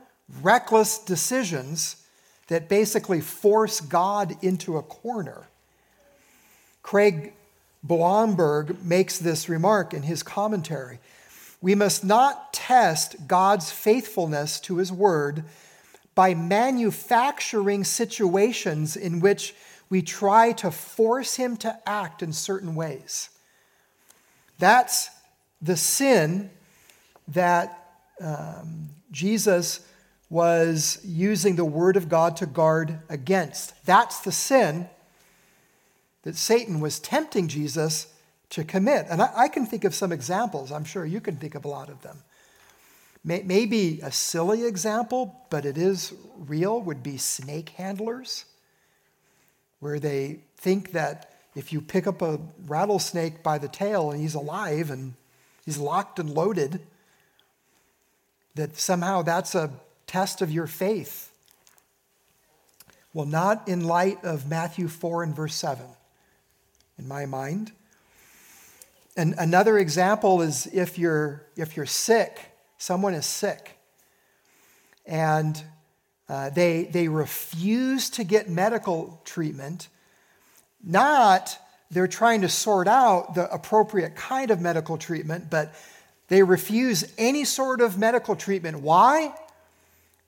reckless 0.41 0.99
decisions 0.99 2.05
that 2.47 2.69
basically 2.69 3.21
force 3.21 3.81
God 3.81 4.35
into 4.43 4.77
a 4.77 4.83
corner. 4.83 5.47
Craig 6.83 7.33
Blomberg 7.83 8.83
makes 8.85 9.17
this 9.17 9.49
remark 9.49 9.93
in 9.93 10.03
his 10.03 10.21
commentary. 10.21 10.99
We 11.61 11.75
must 11.75 12.03
not 12.03 12.53
test 12.53 13.27
God's 13.27 13.71
faithfulness 13.71 14.59
to 14.61 14.77
his 14.77 14.91
word 14.91 15.43
by 16.13 16.33
manufacturing 16.35 17.83
situations 17.83 18.95
in 18.95 19.19
which 19.19 19.55
we 19.89 20.01
try 20.01 20.51
to 20.53 20.71
force 20.71 21.35
him 21.35 21.57
to 21.57 21.79
act 21.87 22.21
in 22.21 22.31
certain 22.31 22.75
ways. 22.75 23.29
That's 24.61 25.09
the 25.59 25.75
sin 25.75 26.51
that 27.29 27.97
um, 28.21 28.89
Jesus 29.11 29.83
was 30.29 30.99
using 31.03 31.55
the 31.55 31.65
word 31.65 31.97
of 31.97 32.07
God 32.07 32.37
to 32.37 32.45
guard 32.45 32.99
against. 33.09 33.73
That's 33.87 34.19
the 34.19 34.31
sin 34.31 34.87
that 36.21 36.35
Satan 36.35 36.79
was 36.79 36.99
tempting 36.99 37.47
Jesus 37.47 38.13
to 38.51 38.63
commit. 38.63 39.07
And 39.09 39.23
I, 39.23 39.31
I, 39.35 39.47
can 39.47 39.65
think 39.65 39.83
of 39.83 39.95
some 39.95 40.11
examples. 40.11 40.71
I'm 40.71 40.85
sure 40.85 41.07
you 41.07 41.21
can 41.21 41.37
think 41.37 41.55
of 41.55 41.65
a 41.65 41.67
lot 41.67 41.89
of 41.89 42.03
them. 42.03 42.19
May, 43.23 43.41
maybe 43.41 43.99
a 44.03 44.11
silly 44.11 44.65
example, 44.65 45.35
but 45.49 45.65
it 45.65 45.75
is 45.75 46.13
real, 46.37 46.79
would 46.81 47.01
be 47.01 47.17
snake 47.17 47.69
handlers, 47.69 48.45
where 49.79 49.99
they 49.99 50.41
think 50.55 50.91
that 50.91 51.30
if 51.55 51.73
you 51.73 51.81
pick 51.81 52.07
up 52.07 52.21
a 52.21 52.39
rattlesnake 52.65 53.43
by 53.43 53.57
the 53.57 53.67
tail 53.67 54.11
and 54.11 54.21
he's 54.21 54.35
alive 54.35 54.89
and 54.89 55.13
he's 55.65 55.77
locked 55.77 56.19
and 56.19 56.29
loaded, 56.29 56.81
that 58.55 58.77
somehow 58.77 59.21
that's 59.21 59.55
a 59.55 59.71
test 60.07 60.41
of 60.41 60.51
your 60.51 60.67
faith. 60.67 61.31
Well, 63.13 63.25
not 63.25 63.67
in 63.67 63.83
light 63.83 64.23
of 64.23 64.49
Matthew 64.49 64.87
4 64.87 65.23
and 65.23 65.35
verse 65.35 65.55
7, 65.55 65.85
in 66.97 67.07
my 67.07 67.25
mind. 67.25 67.73
And 69.17 69.35
another 69.37 69.77
example 69.77 70.41
is 70.41 70.67
if 70.67 70.97
you're, 70.97 71.45
if 71.57 71.75
you're 71.75 71.85
sick, 71.85 72.39
someone 72.77 73.13
is 73.13 73.25
sick, 73.25 73.77
and 75.05 75.61
uh, 76.29 76.49
they, 76.51 76.83
they 76.85 77.09
refuse 77.09 78.09
to 78.11 78.23
get 78.23 78.49
medical 78.49 79.21
treatment, 79.25 79.89
not 80.83 81.57
they're 81.89 82.07
trying 82.07 82.41
to 82.41 82.49
sort 82.49 82.87
out 82.87 83.35
the 83.35 83.51
appropriate 83.51 84.15
kind 84.15 84.49
of 84.49 84.61
medical 84.61 84.97
treatment, 84.97 85.49
but 85.49 85.73
they 86.29 86.41
refuse 86.41 87.03
any 87.17 87.43
sort 87.43 87.81
of 87.81 87.97
medical 87.97 88.35
treatment. 88.35 88.79
Why? 88.79 89.33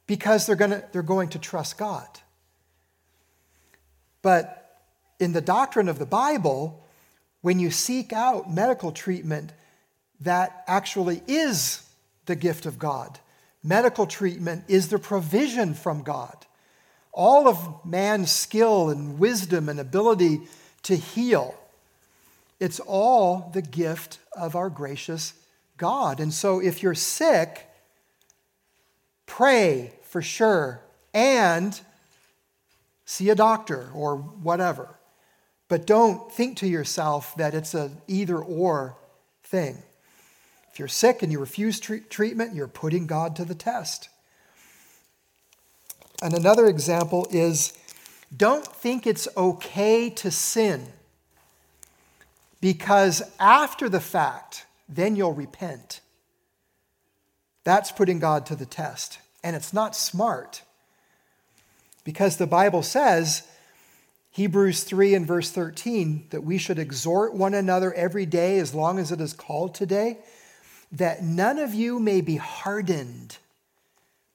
because 0.07 0.45
they're, 0.45 0.55
gonna, 0.55 0.83
they're 0.91 1.01
going 1.01 1.29
to 1.29 1.39
trust 1.39 1.77
God. 1.77 2.07
But 4.21 4.79
in 5.19 5.33
the 5.33 5.41
doctrine 5.41 5.89
of 5.89 5.99
the 5.99 6.05
Bible, 6.05 6.85
when 7.41 7.59
you 7.59 7.71
seek 7.71 8.13
out 8.13 8.51
medical 8.51 8.91
treatment, 8.91 9.51
that 10.21 10.63
actually 10.67 11.21
is 11.27 11.87
the 12.25 12.35
gift 12.35 12.65
of 12.65 12.79
God. 12.79 13.19
Medical 13.63 14.05
treatment 14.05 14.65
is 14.67 14.89
the 14.89 14.99
provision 14.99 15.73
from 15.73 16.03
God. 16.03 16.45
All 17.13 17.47
of 17.47 17.85
man's 17.85 18.31
skill 18.31 18.89
and 18.89 19.19
wisdom 19.19 19.69
and 19.69 19.79
ability 19.79 20.41
to 20.83 20.95
heal, 20.95 21.55
it's 22.59 22.79
all 22.79 23.51
the 23.53 23.61
gift 23.61 24.19
of 24.35 24.55
our 24.55 24.69
gracious 24.69 25.33
God. 25.77 26.19
And 26.19 26.33
so 26.33 26.59
if 26.59 26.81
you're 26.81 26.95
sick, 26.95 27.69
pray 29.25 29.93
for 30.03 30.21
sure 30.21 30.81
and 31.13 31.79
see 33.05 33.29
a 33.29 33.35
doctor 33.35 33.89
or 33.93 34.17
whatever. 34.17 34.97
But 35.67 35.85
don't 35.85 36.31
think 36.31 36.57
to 36.57 36.67
yourself 36.67 37.35
that 37.37 37.53
it's 37.53 37.73
an 37.73 37.97
either 38.07 38.37
or 38.37 38.97
thing. 39.43 39.77
If 40.71 40.79
you're 40.79 40.87
sick 40.87 41.21
and 41.21 41.31
you 41.31 41.39
refuse 41.39 41.79
treatment, 41.79 42.55
you're 42.55 42.67
putting 42.67 43.07
God 43.07 43.35
to 43.35 43.45
the 43.45 43.55
test. 43.55 44.09
And 46.23 46.33
another 46.33 46.67
example 46.67 47.27
is 47.31 47.73
don't 48.35 48.65
think 48.65 49.05
it's 49.05 49.27
okay 49.35 50.09
to 50.09 50.31
sin 50.31 50.87
because 52.61 53.21
after 53.41 53.89
the 53.89 53.99
fact, 53.99 54.65
then 54.87 55.17
you'll 55.17 55.33
repent. 55.33 55.99
That's 57.65 57.91
putting 57.91 58.19
God 58.19 58.45
to 58.45 58.55
the 58.55 58.65
test. 58.65 59.19
And 59.43 59.53
it's 59.53 59.73
not 59.73 59.97
smart 59.97 60.61
because 62.05 62.37
the 62.37 62.47
Bible 62.47 62.83
says, 62.83 63.45
Hebrews 64.31 64.85
3 64.85 65.15
and 65.15 65.27
verse 65.27 65.51
13, 65.51 66.27
that 66.29 66.45
we 66.45 66.57
should 66.57 66.79
exhort 66.79 67.33
one 67.33 67.53
another 67.53 67.93
every 67.93 68.25
day 68.25 68.59
as 68.59 68.73
long 68.73 68.97
as 68.97 69.11
it 69.11 69.19
is 69.19 69.33
called 69.33 69.75
today, 69.75 70.19
that 70.89 71.21
none 71.21 71.59
of 71.59 71.73
you 71.73 71.99
may 71.99 72.21
be 72.21 72.37
hardened 72.37 73.39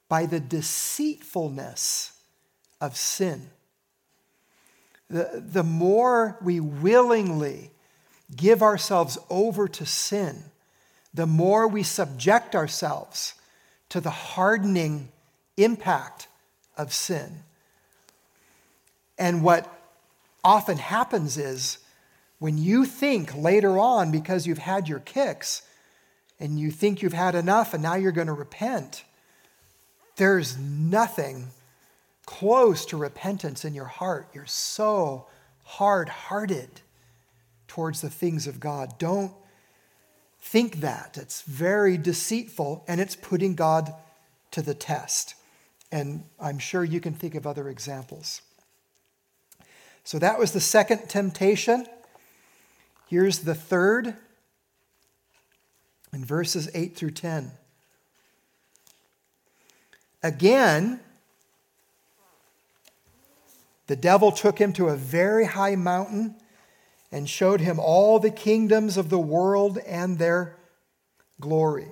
by 0.09 0.25
the 0.25 0.39
deceitfulness 0.39 2.11
of 2.81 2.97
sin. 2.97 3.49
The, 5.09 5.43
the 5.43 5.63
more 5.63 6.37
we 6.41 6.59
willingly 6.59 7.71
give 8.35 8.61
ourselves 8.61 9.17
over 9.29 9.67
to 9.67 9.85
sin, 9.85 10.43
the 11.13 11.25
more 11.25 11.67
we 11.67 11.83
subject 11.83 12.55
ourselves 12.55 13.35
to 13.89 14.01
the 14.01 14.09
hardening 14.09 15.09
impact 15.57 16.27
of 16.77 16.93
sin. 16.93 17.43
And 19.17 19.43
what 19.43 19.71
often 20.43 20.77
happens 20.77 21.37
is 21.37 21.79
when 22.37 22.57
you 22.57 22.85
think 22.85 23.35
later 23.35 23.77
on, 23.77 24.11
because 24.11 24.47
you've 24.47 24.59
had 24.59 24.87
your 24.87 24.99
kicks 24.99 25.63
and 26.39 26.59
you 26.59 26.71
think 26.71 27.01
you've 27.01 27.13
had 27.13 27.35
enough 27.35 27.73
and 27.73 27.83
now 27.83 27.95
you're 27.95 28.11
going 28.13 28.27
to 28.27 28.33
repent, 28.33 29.03
there's 30.19 30.57
nothing 30.57 31.47
close 32.25 32.85
to 32.85 32.97
repentance 32.97 33.65
in 33.65 33.73
your 33.73 33.85
heart. 33.85 34.27
You're 34.33 34.45
so 34.45 35.25
hard 35.63 36.09
hearted 36.09 36.81
towards 37.67 38.01
the 38.01 38.09
things 38.09 38.45
of 38.45 38.59
God. 38.59 38.99
Don't 38.99 39.31
think 40.41 40.81
that. 40.81 41.17
It's 41.17 41.41
very 41.43 41.97
deceitful 41.97 42.83
and 42.87 42.99
it's 42.99 43.15
putting 43.15 43.55
God 43.55 43.93
to 44.51 44.61
the 44.61 44.73
test. 44.73 45.35
And 45.91 46.25
I'm 46.39 46.59
sure 46.59 46.83
you 46.83 46.99
can 46.99 47.13
think 47.13 47.33
of 47.33 47.47
other 47.47 47.69
examples. 47.69 48.41
So 50.03 50.19
that 50.19 50.37
was 50.37 50.51
the 50.51 50.59
second 50.59 51.07
temptation. 51.07 51.87
Here's 53.07 53.39
the 53.39 53.55
third 53.55 54.15
in 56.11 56.25
verses 56.25 56.69
8 56.73 56.95
through 56.95 57.11
10. 57.11 57.51
Again, 60.21 60.99
the 63.87 63.95
devil 63.95 64.31
took 64.31 64.59
him 64.59 64.73
to 64.73 64.89
a 64.89 64.95
very 64.95 65.45
high 65.45 65.75
mountain 65.75 66.35
and 67.11 67.27
showed 67.27 67.61
him 67.61 67.79
all 67.79 68.19
the 68.19 68.29
kingdoms 68.29 68.97
of 68.97 69.09
the 69.09 69.19
world 69.19 69.79
and 69.79 70.19
their 70.19 70.55
glory. 71.39 71.87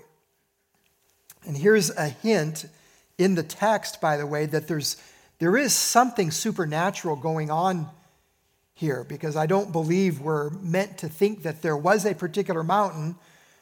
And 1.45 1.57
here's 1.57 1.89
a 1.89 2.09
hint 2.09 2.65
in 3.17 3.35
the 3.35 3.43
text, 3.43 3.99
by 3.99 4.17
the 4.17 4.27
way, 4.27 4.45
that 4.45 4.67
there's, 4.67 4.97
there 5.39 5.57
is 5.57 5.73
something 5.73 6.29
supernatural 6.29 7.15
going 7.15 7.49
on 7.49 7.89
here, 8.75 9.03
because 9.03 9.35
I 9.35 9.47
don't 9.47 9.71
believe 9.71 10.19
we're 10.19 10.51
meant 10.51 10.99
to 10.99 11.09
think 11.09 11.41
that 11.41 11.63
there 11.63 11.77
was 11.77 12.05
a 12.05 12.13
particular 12.13 12.63
mountain 12.63 13.15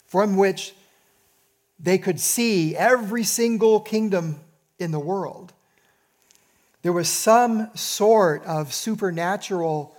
from 0.08 0.36
which 0.36 0.74
they 1.80 1.98
could 1.98 2.20
see 2.20 2.76
every 2.76 3.24
single 3.24 3.80
kingdom 3.80 4.42
in 4.80 4.92
the 4.92 5.00
world. 5.00 5.54
There 6.82 6.94
was 6.94 7.10
some 7.10 7.76
sort 7.76 8.44
of 8.46 8.74
supernatural 8.74 9.96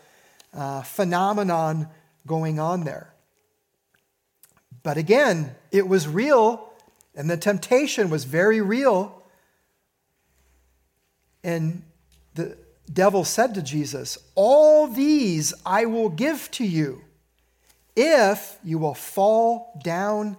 uh, 0.55 0.83
phenomenon 0.83 1.89
going 2.27 2.61
on 2.61 2.85
there. 2.85 3.13
But 4.83 4.97
again, 4.97 5.55
it 5.73 5.89
was 5.89 6.07
real, 6.07 6.73
and 7.15 7.29
the 7.29 7.37
temptation 7.37 8.09
was 8.09 8.25
very 8.25 8.61
real. 8.61 9.21
And 11.43 11.83
the 12.35 12.57
devil 12.93 13.25
said 13.25 13.55
to 13.55 13.63
Jesus, 13.63 14.17
All 14.37 14.87
these 14.87 15.53
I 15.65 15.87
will 15.87 16.09
give 16.09 16.51
to 16.53 16.65
you 16.65 17.03
if 17.97 18.59
you 18.63 18.79
will 18.79 18.95
fall 18.95 19.81
down 19.83 20.37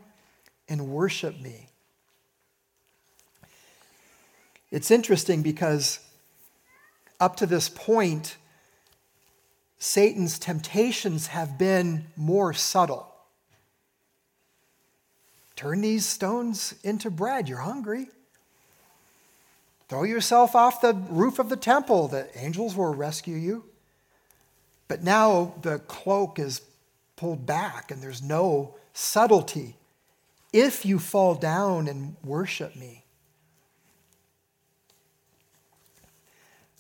and 0.70 0.90
worship 0.90 1.40
me. 1.42 1.67
It's 4.72 4.92
interesting 4.92 5.42
because 5.42 6.00
up 7.20 7.36
to 7.38 7.46
this 7.46 7.70
point, 7.70 8.38
Satan's 9.80 10.38
temptations 10.40 11.28
have 11.28 11.58
been 11.58 12.08
more 12.16 12.54
subtle. 12.54 13.14
Turn 15.56 15.82
these 15.82 16.06
stones 16.06 16.76
into 16.84 17.10
bread. 17.10 17.50
You're 17.50 17.60
hungry. 17.60 18.08
Throw 19.88 20.04
yourself 20.04 20.56
off 20.56 20.82
the 20.82 20.94
roof 20.94 21.40
of 21.40 21.50
the 21.50 21.56
temple. 21.56 22.08
The 22.08 22.28
angels 22.38 22.76
will 22.76 22.94
rescue 22.94 23.38
you. 23.38 23.64
But 24.88 25.04
now 25.04 25.56
the 25.62 25.80
cloak 25.80 26.40
is 26.40 26.62
pulled 27.16 27.46
back 27.46 27.90
and 27.90 28.02
there's 28.02 28.22
no 28.22 28.76
subtlety. 28.94 29.76
If 30.54 30.86
you 30.86 31.00
fall 31.00 31.36
down 31.36 31.88
and 31.88 32.16
worship 32.24 32.76
me. 32.76 33.04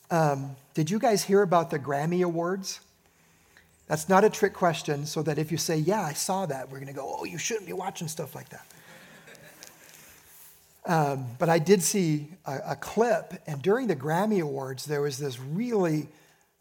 Um, 0.09 0.55
did 0.73 0.89
you 0.89 0.99
guys 0.99 1.23
hear 1.23 1.41
about 1.41 1.69
the 1.69 1.79
Grammy 1.79 2.23
Awards? 2.23 2.79
That's 3.87 4.09
not 4.09 4.23
a 4.23 4.29
trick 4.29 4.53
question, 4.53 5.05
so 5.05 5.21
that 5.23 5.37
if 5.37 5.51
you 5.51 5.57
say, 5.57 5.77
Yeah, 5.77 6.01
I 6.01 6.13
saw 6.13 6.45
that, 6.45 6.69
we're 6.69 6.79
going 6.79 6.87
to 6.87 6.93
go, 6.93 7.17
Oh, 7.19 7.25
you 7.25 7.37
shouldn't 7.37 7.67
be 7.67 7.73
watching 7.73 8.07
stuff 8.07 8.35
like 8.35 8.49
that. 8.49 8.65
Um, 10.85 11.25
but 11.37 11.49
I 11.49 11.59
did 11.59 11.83
see 11.83 12.29
a, 12.45 12.59
a, 12.69 12.75
clip, 12.77 13.33
and 13.45 13.61
during 13.61 13.87
the 13.87 13.95
Grammy 13.95 14.41
Awards, 14.41 14.85
there 14.85 15.01
was 15.01 15.17
this 15.17 15.37
really 15.37 16.07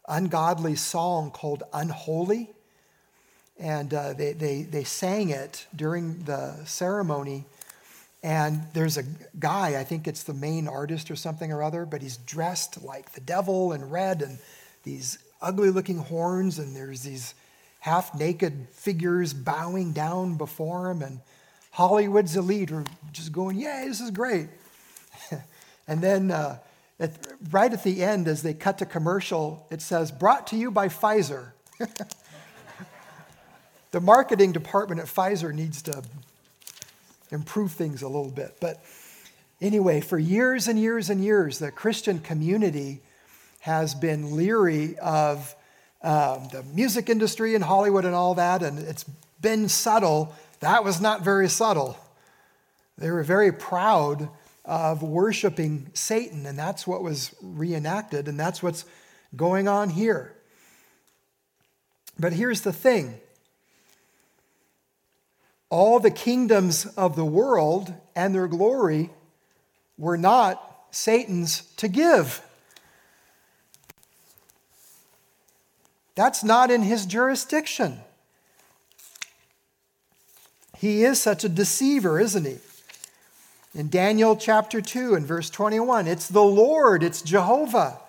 ungodly 0.05 0.75
song 0.75 1.31
called 1.31 1.63
Unholy. 1.71 2.49
And 3.57 3.93
uh, 3.93 4.13
they, 4.13 4.33
they, 4.33 4.63
they 4.63 4.83
sang 4.83 5.29
it 5.29 5.65
during 5.73 6.23
the 6.23 6.55
ceremony. 6.65 7.45
And 8.23 8.61
there's 8.73 8.97
a 8.97 9.03
guy, 9.39 9.79
I 9.79 9.83
think 9.83 10.07
it's 10.07 10.23
the 10.23 10.33
main 10.33 10.67
artist 10.67 11.11
or 11.11 11.15
something 11.15 11.51
or 11.51 11.61
other, 11.61 11.85
but 11.85 12.01
he's 12.01 12.17
dressed 12.17 12.83
like 12.83 13.13
the 13.13 13.21
devil 13.21 13.73
in 13.73 13.89
red 13.89 14.21
and 14.21 14.39
these 14.83 15.19
ugly 15.41 15.69
looking 15.69 15.99
horns, 15.99 16.57
and 16.57 16.75
there's 16.75 17.03
these 17.03 17.35
half 17.79 18.17
naked 18.17 18.67
figures 18.71 19.33
bowing 19.33 19.93
down 19.93 20.35
before 20.35 20.89
him. 20.89 21.01
And 21.01 21.19
Hollywood's 21.71 22.35
elite 22.35 22.71
are 22.71 22.83
just 23.11 23.31
going, 23.31 23.57
Yay, 23.57 23.85
this 23.87 24.01
is 24.01 24.11
great. 24.11 24.47
and 25.87 26.01
then 26.01 26.31
uh, 26.31 26.57
at, 26.99 27.11
right 27.51 27.71
at 27.71 27.83
the 27.83 28.03
end, 28.03 28.27
as 28.27 28.41
they 28.41 28.53
cut 28.53 28.79
to 28.79 28.85
commercial, 28.85 29.65
it 29.69 29.81
says, 29.81 30.11
Brought 30.11 30.47
to 30.47 30.55
you 30.55 30.71
by 30.71 30.87
Pfizer. 30.87 31.51
the 33.91 34.01
marketing 34.01 34.51
department 34.51 34.99
at 34.99 35.07
Pfizer 35.07 35.53
needs 35.53 35.81
to 35.83 36.03
improve 37.31 37.71
things 37.71 38.01
a 38.01 38.07
little 38.07 38.31
bit. 38.31 38.57
But 38.59 38.83
anyway, 39.61 40.01
for 40.01 40.17
years 40.17 40.67
and 40.67 40.79
years 40.79 41.09
and 41.09 41.23
years, 41.23 41.59
the 41.59 41.71
Christian 41.71 42.19
community 42.19 43.01
has 43.59 43.93
been 43.93 44.35
leery 44.35 44.97
of 44.99 45.55
um, 46.01 46.47
the 46.51 46.63
music 46.73 47.09
industry 47.09 47.55
and 47.55 47.63
Hollywood 47.63 48.05
and 48.05 48.15
all 48.15 48.35
that, 48.35 48.61
and 48.63 48.79
it's 48.79 49.03
been 49.41 49.67
subtle. 49.67 50.33
That 50.59 50.83
was 50.83 51.01
not 51.01 51.21
very 51.21 51.49
subtle. 51.49 51.97
They 52.97 53.11
were 53.11 53.23
very 53.23 53.51
proud 53.51 54.29
of 54.65 55.01
worshiping 55.01 55.89
Satan, 55.93 56.45
and 56.45 56.57
that's 56.57 56.85
what 56.85 57.01
was 57.01 57.35
reenacted, 57.41 58.27
and 58.27 58.39
that's 58.39 58.61
what's 58.61 58.85
going 59.35 59.67
on 59.67 59.89
here. 59.89 60.33
But 62.19 62.33
here's 62.33 62.61
the 62.61 62.73
thing 62.73 63.19
all 65.69 65.99
the 65.99 66.11
kingdoms 66.11 66.85
of 66.97 67.15
the 67.15 67.25
world 67.25 67.93
and 68.15 68.33
their 68.33 68.47
glory 68.47 69.09
were 69.97 70.17
not 70.17 70.63
Satan's 70.91 71.61
to 71.77 71.87
give. 71.87 72.41
That's 76.15 76.43
not 76.43 76.71
in 76.71 76.81
his 76.81 77.05
jurisdiction. 77.05 77.99
He 80.77 81.03
is 81.03 81.21
such 81.21 81.43
a 81.43 81.49
deceiver, 81.49 82.19
isn't 82.19 82.45
he? 82.45 82.57
In 83.75 83.89
Daniel 83.89 84.35
chapter 84.35 84.81
2 84.81 85.15
and 85.15 85.25
verse 85.25 85.49
21, 85.49 86.07
it's 86.07 86.27
the 86.27 86.43
Lord, 86.43 87.03
it's 87.03 87.21
Jehovah, 87.21 87.99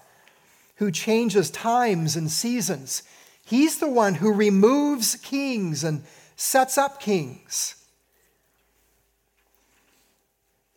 who 0.76 0.90
changes 0.90 1.50
times 1.50 2.16
and 2.16 2.30
seasons. 2.30 3.02
He's 3.44 3.78
the 3.78 3.88
one 3.88 4.14
who 4.14 4.32
removes 4.32 5.16
kings 5.16 5.84
and 5.84 6.04
sets 6.38 6.78
up 6.78 7.00
kings. 7.00 7.74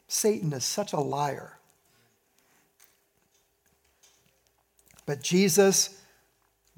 Satan 0.08 0.52
is 0.52 0.66
such 0.66 0.92
a 0.92 1.00
liar. 1.00 1.54
But 5.06 5.22
Jesus 5.22 6.02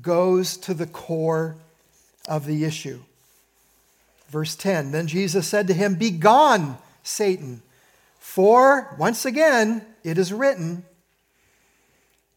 goes 0.02 0.58
to 0.58 0.74
the 0.74 0.86
core 0.86 1.56
of 2.28 2.46
the 2.46 2.66
issue. 2.66 3.00
Verse 4.30 4.56
10 4.56 4.92
Then 4.92 5.08
Jesus 5.08 5.48
said 5.48 5.68
to 5.68 5.74
him, 5.74 5.96
Begone, 5.96 6.78
Satan, 7.04 7.62
for 8.20 8.96
once 9.00 9.26
again 9.26 9.86
it 10.04 10.18
is 10.18 10.34
written, 10.34 10.84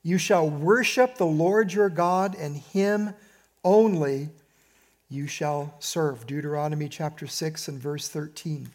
You 0.03 0.17
shall 0.17 0.49
worship 0.49 1.17
the 1.17 1.27
Lord 1.27 1.73
your 1.73 1.91
God, 1.91 2.37
and 2.37 2.57
him 2.57 3.15
only 3.65 4.29
you 5.09 5.27
shall 5.27 5.75
serve. 5.79 6.27
Deuteronomy 6.27 6.89
chapter 6.89 7.27
6 7.27 7.69
and 7.69 7.81
verse 7.81 8.09
13. 8.09 8.69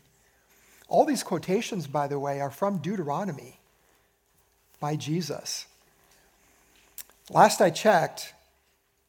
All 0.88 1.06
these 1.06 1.24
quotations, 1.24 1.88
by 1.88 2.08
the 2.08 2.20
way, 2.20 2.42
are 2.42 2.52
from 2.52 2.78
Deuteronomy 2.78 3.60
by 4.80 4.96
Jesus. 4.96 5.66
Last 7.30 7.62
I 7.62 7.70
checked, 7.70 8.34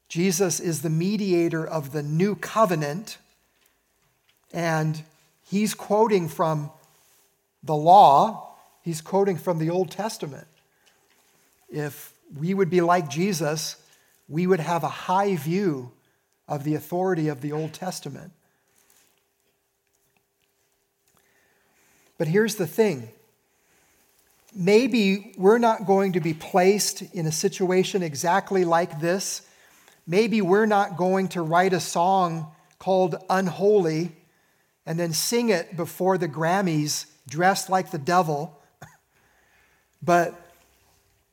Jesus 0.09 0.61
is 0.61 0.83
the 0.83 0.91
mediator 0.91 1.67
of 1.67 1.93
the 1.93 2.03
new 2.03 2.35
covenant, 2.35 3.19
and 4.53 5.03
he's 5.43 5.75
quoting 5.75 6.29
from 6.29 6.71
the 7.63 7.75
law, 7.75 8.51
he's 8.83 9.01
quoting 9.01 9.37
from 9.37 9.59
the 9.59 9.71
Old 9.71 9.91
Testament. 9.91 10.47
If 11.71 12.13
we 12.39 12.55
would 12.55 12.71
be 12.71 12.81
like 12.81 13.09
Jesus, 13.09 13.77
we 14.29 14.47
would 14.47 14.61
have 14.61 14.85
a 14.85 14.89
high 14.89 15.37
view 15.37 15.91
of 16.53 16.65
the 16.65 16.75
authority 16.75 17.29
of 17.29 17.41
the 17.41 17.51
Old 17.51 17.73
Testament. 17.73 18.31
But 22.19 22.29
here's 22.29 22.57
the 22.57 22.67
thing 22.67 23.09
maybe 24.55 25.33
we're 25.39 25.57
not 25.57 25.87
going 25.87 26.13
to 26.13 26.21
be 26.21 26.35
placed 26.35 27.01
in 27.15 27.27
a 27.27 27.33
situation 27.33 28.03
exactly 28.03 28.67
like 28.67 29.01
this. 29.01 29.49
Maybe 30.07 30.43
we're 30.43 30.67
not 30.67 30.99
going 30.99 31.29
to 31.29 31.41
write 31.41 31.73
a 31.73 31.81
song 31.81 32.53
called 32.79 33.17
Unholy 33.31 34.13
and 34.85 35.01
then 35.01 35.15
sing 35.15 35.49
it 35.49 35.75
before 35.75 36.19
the 36.19 36.29
Grammys 36.29 37.07
dressed 37.27 37.71
like 37.71 37.91
the 37.91 37.99
devil. 37.99 38.61
But 40.05 40.35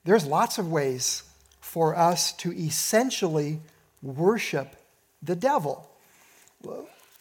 there's 0.05 0.25
lots 0.27 0.59
of 0.59 0.71
ways 0.71 1.23
for 1.59 1.95
us 1.95 2.31
to 2.33 2.53
essentially 2.53 3.59
worship 4.03 4.78
the 5.21 5.35
devil. 5.35 5.89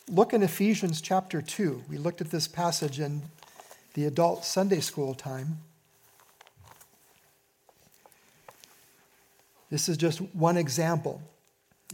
Look 0.09 0.33
in 0.33 0.43
Ephesians 0.43 1.01
chapter 1.01 1.43
2. 1.43 1.85
We 1.89 1.99
looked 1.99 2.21
at 2.21 2.31
this 2.31 2.49
passage 2.49 3.01
in 3.01 3.23
the 3.95 4.07
adult 4.07 4.45
Sunday 4.45 4.81
school 4.81 5.15
time. 5.15 5.59
This 9.71 9.89
is 9.89 9.97
just 9.97 10.21
one 10.35 10.57
example. 10.57 11.21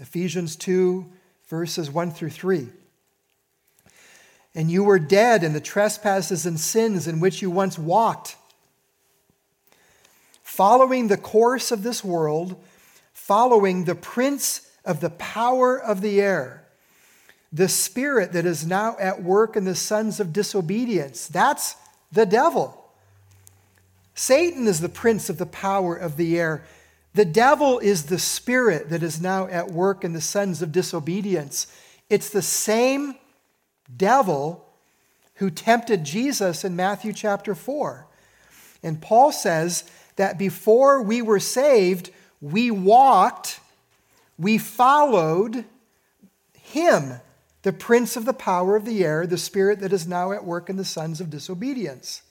Ephesians 0.01 0.55
2, 0.57 1.07
verses 1.49 1.91
1 1.91 2.13
through 2.13 2.31
3. 2.31 2.69
And 4.55 4.71
you 4.71 4.85
were 4.85 5.01
dead 5.01 5.43
in 5.43 5.53
the 5.53 5.61
trespasses 5.61 6.47
and 6.47 6.61
sins 6.61 7.09
in 7.09 7.19
which 7.19 7.43
you 7.43 7.51
once 7.51 7.77
walked, 7.77 8.37
following 10.43 11.09
the 11.09 11.17
course 11.17 11.73
of 11.73 11.83
this 11.83 12.05
world, 12.05 12.63
following 13.13 13.85
the 13.85 13.97
prince 13.97 14.71
of 14.85 15.01
the 15.01 15.11
power 15.11 15.81
of 15.81 16.01
the 16.01 16.21
air, 16.21 16.65
the 17.53 17.69
spirit 17.69 18.33
that 18.33 18.47
is 18.47 18.67
now 18.67 18.97
at 18.99 19.23
work 19.23 19.57
in 19.57 19.65
the 19.65 19.75
sons 19.75 20.21
of 20.21 20.33
disobedience. 20.33 21.27
That's 21.27 21.77
the 22.13 22.27
devil. 22.27 22.81
Satan 24.15 24.67
is 24.67 24.81
the 24.81 24.89
prince 24.89 25.29
of 25.29 25.39
the 25.39 25.47
power 25.47 25.95
of 25.97 26.17
the 26.17 26.39
air. 26.39 26.65
The 27.15 27.25
devil 27.25 27.79
is 27.79 28.05
the 28.05 28.19
spirit 28.19 28.91
that 28.91 29.03
is 29.03 29.21
now 29.21 29.47
at 29.47 29.71
work 29.71 30.05
in 30.05 30.13
the 30.13 30.21
sons 30.21 30.63
of 30.63 30.73
disobedience. 30.73 31.67
It's 32.11 32.31
the 32.31 32.43
same 32.43 33.17
devil 33.97 34.67
who 35.37 35.51
tempted 35.51 36.05
Jesus 36.05 36.65
in 36.65 36.77
Matthew 36.77 37.13
chapter 37.13 37.55
4. 37.55 38.07
And 38.83 39.01
Paul 39.01 39.33
says 39.33 39.85
that 40.17 40.39
before 40.39 41.03
we 41.03 41.23
were 41.23 41.41
saved, 41.41 42.11
we 42.41 42.71
walked 42.71 43.61
we 44.39 44.59
followed 44.59 45.65
him, 46.55 47.21
the 47.63 47.73
prince 47.73 48.17
of 48.17 48.25
the 48.25 48.33
power 48.33 48.77
of 48.77 48.85
the 48.85 49.05
air, 49.05 49.27
the 49.27 49.39
spirit 49.39 49.81
that 49.81 49.93
is 49.93 50.07
now 50.07 50.33
at 50.33 50.45
work 50.45 50.69
in 50.69 50.77
the 50.77 50.85
sons 50.85 51.21
of 51.21 51.31
disobedience. 51.31 52.23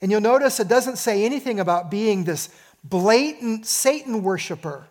And 0.00 0.10
you'll 0.10 0.20
notice 0.20 0.60
it 0.60 0.68
doesn't 0.68 0.96
say 0.96 1.24
anything 1.24 1.60
about 1.60 1.90
being 1.90 2.24
this 2.24 2.48
blatant 2.84 3.66
Satan 3.66 4.22
worshiper. 4.22 4.86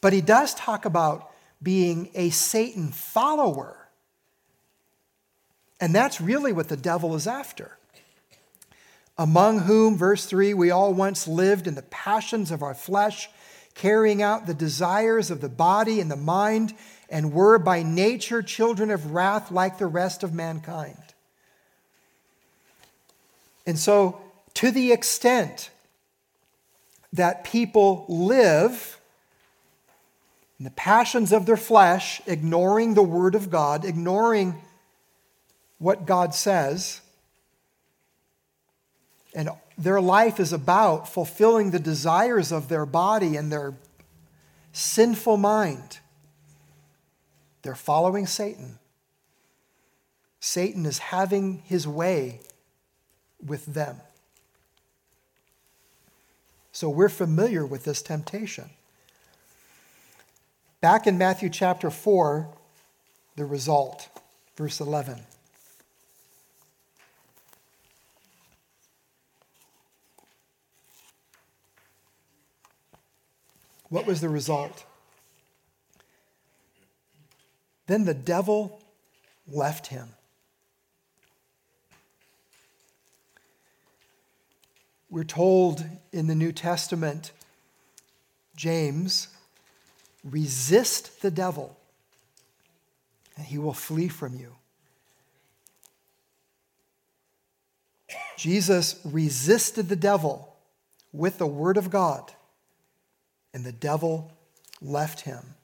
But 0.00 0.12
he 0.12 0.20
does 0.20 0.54
talk 0.54 0.84
about 0.84 1.30
being 1.62 2.10
a 2.14 2.30
Satan 2.30 2.90
follower. 2.90 3.76
And 5.80 5.94
that's 5.94 6.20
really 6.20 6.52
what 6.52 6.68
the 6.68 6.76
devil 6.76 7.14
is 7.14 7.26
after. 7.26 7.76
Among 9.18 9.60
whom, 9.60 9.96
verse 9.96 10.24
3, 10.24 10.54
we 10.54 10.70
all 10.70 10.94
once 10.94 11.28
lived 11.28 11.66
in 11.66 11.74
the 11.74 11.82
passions 11.82 12.50
of 12.50 12.62
our 12.62 12.74
flesh 12.74 13.28
carrying 13.74 14.22
out 14.22 14.46
the 14.46 14.54
desires 14.54 15.30
of 15.30 15.40
the 15.40 15.48
body 15.48 16.00
and 16.00 16.10
the 16.10 16.16
mind, 16.16 16.74
and 17.08 17.32
were 17.32 17.58
by 17.58 17.82
nature 17.82 18.42
children 18.42 18.90
of 18.90 19.12
wrath 19.12 19.50
like 19.50 19.78
the 19.78 19.86
rest 19.86 20.22
of 20.22 20.32
mankind. 20.32 20.96
And 23.66 23.78
so, 23.78 24.20
to 24.54 24.70
the 24.70 24.92
extent 24.92 25.70
that 27.12 27.44
people 27.44 28.04
live 28.08 28.98
in 30.58 30.64
the 30.64 30.70
passions 30.70 31.32
of 31.32 31.46
their 31.46 31.56
flesh, 31.56 32.20
ignoring 32.26 32.94
the 32.94 33.02
Word 33.02 33.34
of 33.34 33.50
God, 33.50 33.84
ignoring 33.84 34.60
what 35.78 36.06
God 36.06 36.34
says, 36.34 37.00
and 39.34 39.48
their 39.80 40.00
life 40.00 40.38
is 40.38 40.52
about 40.52 41.08
fulfilling 41.08 41.70
the 41.70 41.78
desires 41.78 42.52
of 42.52 42.68
their 42.68 42.84
body 42.84 43.36
and 43.36 43.50
their 43.50 43.72
sinful 44.72 45.38
mind. 45.38 46.00
They're 47.62 47.74
following 47.74 48.26
Satan. 48.26 48.78
Satan 50.38 50.84
is 50.84 50.98
having 50.98 51.62
his 51.64 51.88
way 51.88 52.40
with 53.44 53.64
them. 53.64 53.96
So 56.72 56.90
we're 56.90 57.08
familiar 57.08 57.64
with 57.64 57.84
this 57.84 58.02
temptation. 58.02 58.68
Back 60.82 61.06
in 61.06 61.16
Matthew 61.16 61.48
chapter 61.48 61.90
4, 61.90 62.48
the 63.36 63.46
result, 63.46 64.10
verse 64.56 64.78
11. 64.78 65.20
What 73.90 74.06
was 74.06 74.20
the 74.20 74.28
result? 74.28 74.84
Then 77.86 78.04
the 78.04 78.14
devil 78.14 78.80
left 79.46 79.88
him. 79.88 80.08
We're 85.10 85.24
told 85.24 85.84
in 86.12 86.28
the 86.28 86.36
New 86.36 86.52
Testament, 86.52 87.32
James, 88.54 89.26
resist 90.24 91.20
the 91.20 91.32
devil, 91.32 91.76
and 93.36 93.44
he 93.44 93.58
will 93.58 93.74
flee 93.74 94.06
from 94.06 94.36
you. 94.36 94.54
Jesus 98.36 99.00
resisted 99.04 99.88
the 99.88 99.96
devil 99.96 100.54
with 101.12 101.38
the 101.38 101.46
word 101.46 101.76
of 101.76 101.90
God 101.90 102.32
and 103.52 103.64
the 103.64 103.72
devil 103.72 104.32
left 104.80 105.22
him. 105.22 105.54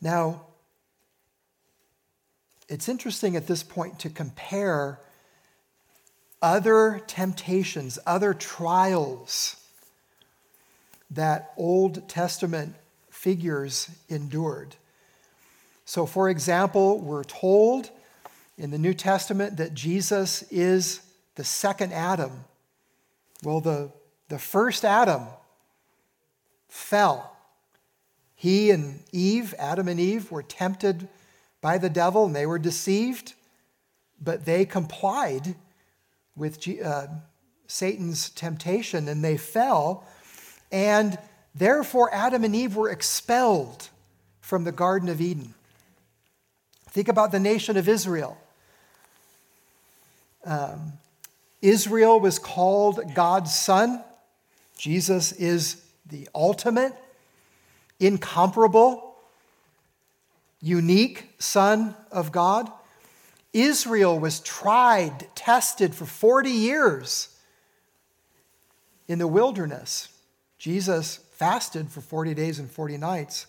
Now, 0.00 0.42
it's 2.68 2.88
interesting 2.88 3.36
at 3.36 3.46
this 3.46 3.62
point 3.62 3.98
to 4.00 4.10
compare 4.10 4.98
other 6.40 7.02
temptations, 7.06 7.98
other 8.04 8.34
trials 8.34 9.56
that 11.10 11.52
Old 11.56 12.08
Testament 12.08 12.74
figures 13.10 13.90
endured. 14.08 14.74
So, 15.84 16.06
for 16.06 16.28
example, 16.30 16.98
we're 16.98 17.24
told 17.24 17.90
in 18.56 18.70
the 18.70 18.78
New 18.78 18.94
Testament 18.94 19.58
that 19.58 19.74
Jesus 19.74 20.42
is 20.50 21.00
the 21.36 21.44
second 21.44 21.92
Adam 21.92 22.44
well, 23.42 23.60
the, 23.60 23.90
the 24.28 24.38
first 24.38 24.84
Adam 24.84 25.26
fell. 26.68 27.36
He 28.34 28.70
and 28.70 29.02
Eve, 29.12 29.54
Adam 29.58 29.88
and 29.88 30.00
Eve, 30.00 30.30
were 30.30 30.42
tempted 30.42 31.08
by 31.60 31.78
the 31.78 31.90
devil 31.90 32.24
and 32.24 32.34
they 32.34 32.46
were 32.46 32.58
deceived, 32.58 33.34
but 34.20 34.44
they 34.44 34.64
complied 34.64 35.54
with 36.34 36.66
uh, 36.84 37.06
Satan's 37.66 38.30
temptation 38.30 39.08
and 39.08 39.24
they 39.24 39.36
fell. 39.36 40.04
And 40.70 41.18
therefore, 41.54 42.12
Adam 42.12 42.44
and 42.44 42.54
Eve 42.56 42.76
were 42.76 42.90
expelled 42.90 43.88
from 44.40 44.64
the 44.64 44.72
Garden 44.72 45.08
of 45.08 45.20
Eden. 45.20 45.54
Think 46.90 47.08
about 47.08 47.32
the 47.32 47.40
nation 47.40 47.76
of 47.76 47.88
Israel. 47.88 48.36
Um, 50.44 50.94
Israel 51.62 52.18
was 52.20 52.38
called 52.40 53.14
God's 53.14 53.54
son. 53.54 54.04
Jesus 54.76 55.32
is 55.32 55.80
the 56.04 56.28
ultimate, 56.34 56.92
incomparable, 58.00 59.14
unique 60.60 61.30
Son 61.38 61.94
of 62.10 62.32
God. 62.32 62.70
Israel 63.52 64.18
was 64.18 64.40
tried, 64.40 65.26
tested 65.34 65.94
for 65.94 66.04
40 66.04 66.50
years 66.50 67.28
in 69.06 69.18
the 69.18 69.28
wilderness. 69.28 70.08
Jesus 70.58 71.20
fasted 71.32 71.90
for 71.90 72.00
40 72.00 72.34
days 72.34 72.58
and 72.58 72.70
40 72.70 72.96
nights. 72.96 73.46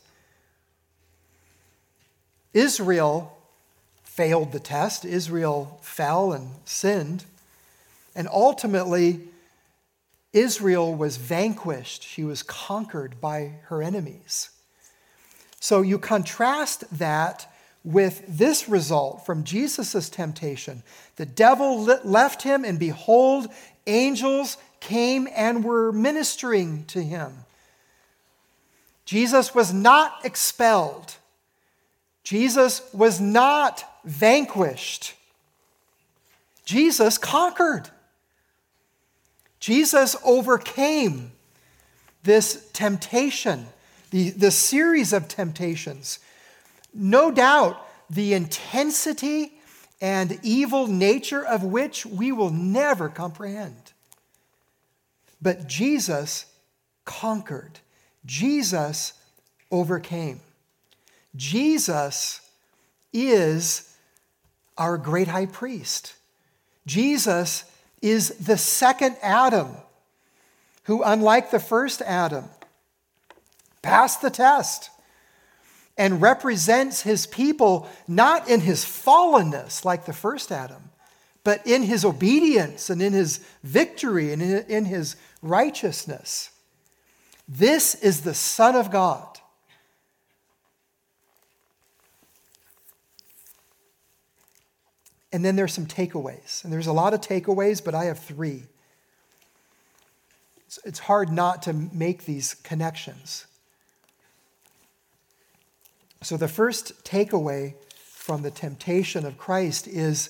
Israel 2.54 3.38
failed 4.04 4.52
the 4.52 4.60
test. 4.60 5.06
Israel 5.06 5.80
fell 5.82 6.34
and 6.34 6.52
sinned. 6.66 7.26
And 8.16 8.28
ultimately, 8.32 9.22
Israel 10.34 10.94
was 10.94 11.18
vanquished. 11.18 12.04
She 12.04 12.24
was 12.24 12.44
conquered 12.44 13.22
by 13.22 13.54
her 13.66 13.82
enemies. 13.82 14.50
So 15.60 15.82
you 15.82 15.98
contrast 15.98 16.84
that 16.98 17.48
with 17.84 18.24
this 18.28 18.68
result 18.68 19.26
from 19.26 19.44
Jesus' 19.44 20.10
temptation. 20.10 20.84
The 21.18 21.26
devil 21.26 21.84
left 22.04 22.42
him, 22.44 22.64
and 22.66 22.80
behold, 22.80 23.48
angels 23.86 24.58
came 24.80 25.28
and 25.36 25.64
were 25.64 25.92
ministering 25.92 26.86
to 26.86 27.02
him. 27.02 27.46
Jesus 29.06 29.54
was 29.54 29.74
not 29.74 30.26
expelled, 30.26 31.16
Jesus 32.24 32.82
was 32.94 33.20
not 33.20 33.84
vanquished. 34.04 35.14
Jesus 36.66 37.18
conquered. 37.18 37.90
Jesus 39.64 40.18
overcame 40.26 41.32
this 42.24 42.70
temptation, 42.74 43.68
the, 44.10 44.32
the 44.32 44.52
series 44.52 45.14
of 45.14 45.30
temptations. 45.30 46.20
No 46.94 47.32
doubt 47.32 47.82
the 48.10 48.34
intensity 48.34 49.54
and 50.02 50.38
evil 50.44 50.88
nature 50.88 51.46
of 51.46 51.64
which 51.64 52.06
we 52.06 52.34
will 52.34 52.50
never 52.50 53.08
comprehend. 53.08 53.94
But 55.42 55.66
Jesus 55.66 56.46
conquered, 57.06 57.80
Jesus 58.26 59.14
overcame. 59.72 60.42
Jesus 61.38 62.42
is 63.14 63.96
our 64.78 64.98
great 64.98 65.30
high 65.30 65.46
priest. 65.46 66.16
Jesus 66.86 67.64
is 68.04 68.30
the 68.32 68.58
second 68.58 69.16
Adam, 69.22 69.70
who, 70.84 71.02
unlike 71.02 71.50
the 71.50 71.60
first 71.60 72.02
Adam, 72.02 72.46
passed 73.82 74.22
the 74.22 74.30
test 74.30 74.90
and 75.98 76.22
represents 76.22 77.02
his 77.02 77.26
people 77.26 77.88
not 78.08 78.50
in 78.50 78.60
his 78.60 78.84
fallenness 78.84 79.86
like 79.86 80.06
the 80.06 80.14
first 80.14 80.52
Adam, 80.52 80.90
but 81.46 81.66
in 81.66 81.84
his 81.84 82.04
obedience 82.04 82.90
and 82.90 83.02
in 83.02 83.14
his 83.14 83.40
victory 83.64 84.34
and 84.34 84.42
in 84.42 84.86
his 84.86 85.16
righteousness. 85.42 86.52
This 87.48 87.96
is 87.96 88.22
the 88.22 88.34
Son 88.34 88.76
of 88.76 88.92
God 88.92 89.33
And 95.34 95.44
then 95.44 95.56
there's 95.56 95.74
some 95.74 95.88
takeaways. 95.88 96.64
And 96.64 96.72
there's 96.72 96.88
a 96.88 96.94
lot 96.94 97.16
of 97.16 97.20
takeaways, 97.20 97.84
but 97.84 97.96
I 97.96 98.06
have 98.06 98.20
three. 98.20 98.64
It's, 100.86 101.00
hard 101.00 101.32
not 101.32 101.64
to 101.64 101.74
make 101.74 102.26
these 102.26 102.54
connections. 102.54 103.48
So, 106.22 106.38
the 106.38 106.48
first 106.48 107.04
takeaway 107.04 107.74
from 107.96 108.44
the 108.44 108.52
temptation 108.52 109.26
of 109.26 109.38
Christ 109.38 109.88
is 109.88 110.30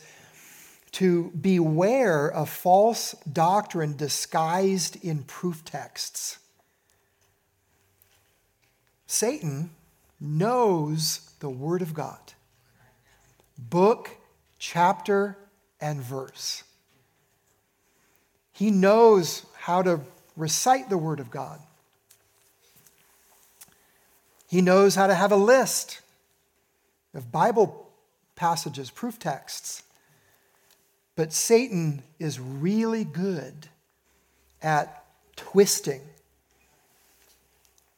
to 0.94 1.32
beware 1.40 2.28
of 2.28 2.50
false 2.50 3.14
doctrine 3.32 3.96
disguised 3.96 5.04
in 5.04 5.24
proof 5.24 5.64
texts. 5.64 6.40
Satan 9.08 9.70
knows 10.20 11.32
the 11.40 11.50
Word 11.50 11.82
of 11.82 11.94
God, 11.94 12.34
book 13.58 14.18
chapter 14.64 15.38
and 15.82 16.02
verse. 16.02 16.64
He 18.54 18.72
knows 18.72 19.46
how 19.58 19.82
to 19.82 20.00
recite 20.38 20.90
the 20.90 20.98
Word 20.98 21.20
of 21.20 21.30
God. 21.30 21.60
He 24.48 24.62
knows 24.62 24.96
how 24.96 25.08
to 25.08 25.16
have 25.16 25.34
a 25.34 25.36
list 25.36 26.00
of 27.14 27.30
Bible 27.30 27.90
passages, 28.38 28.90
proof 28.90 29.20
texts. 29.20 29.84
But 31.18 31.34
Satan 31.34 32.02
is 32.18 32.40
really 32.40 33.04
good 33.04 33.68
at 34.62 35.04
twisting 35.36 36.02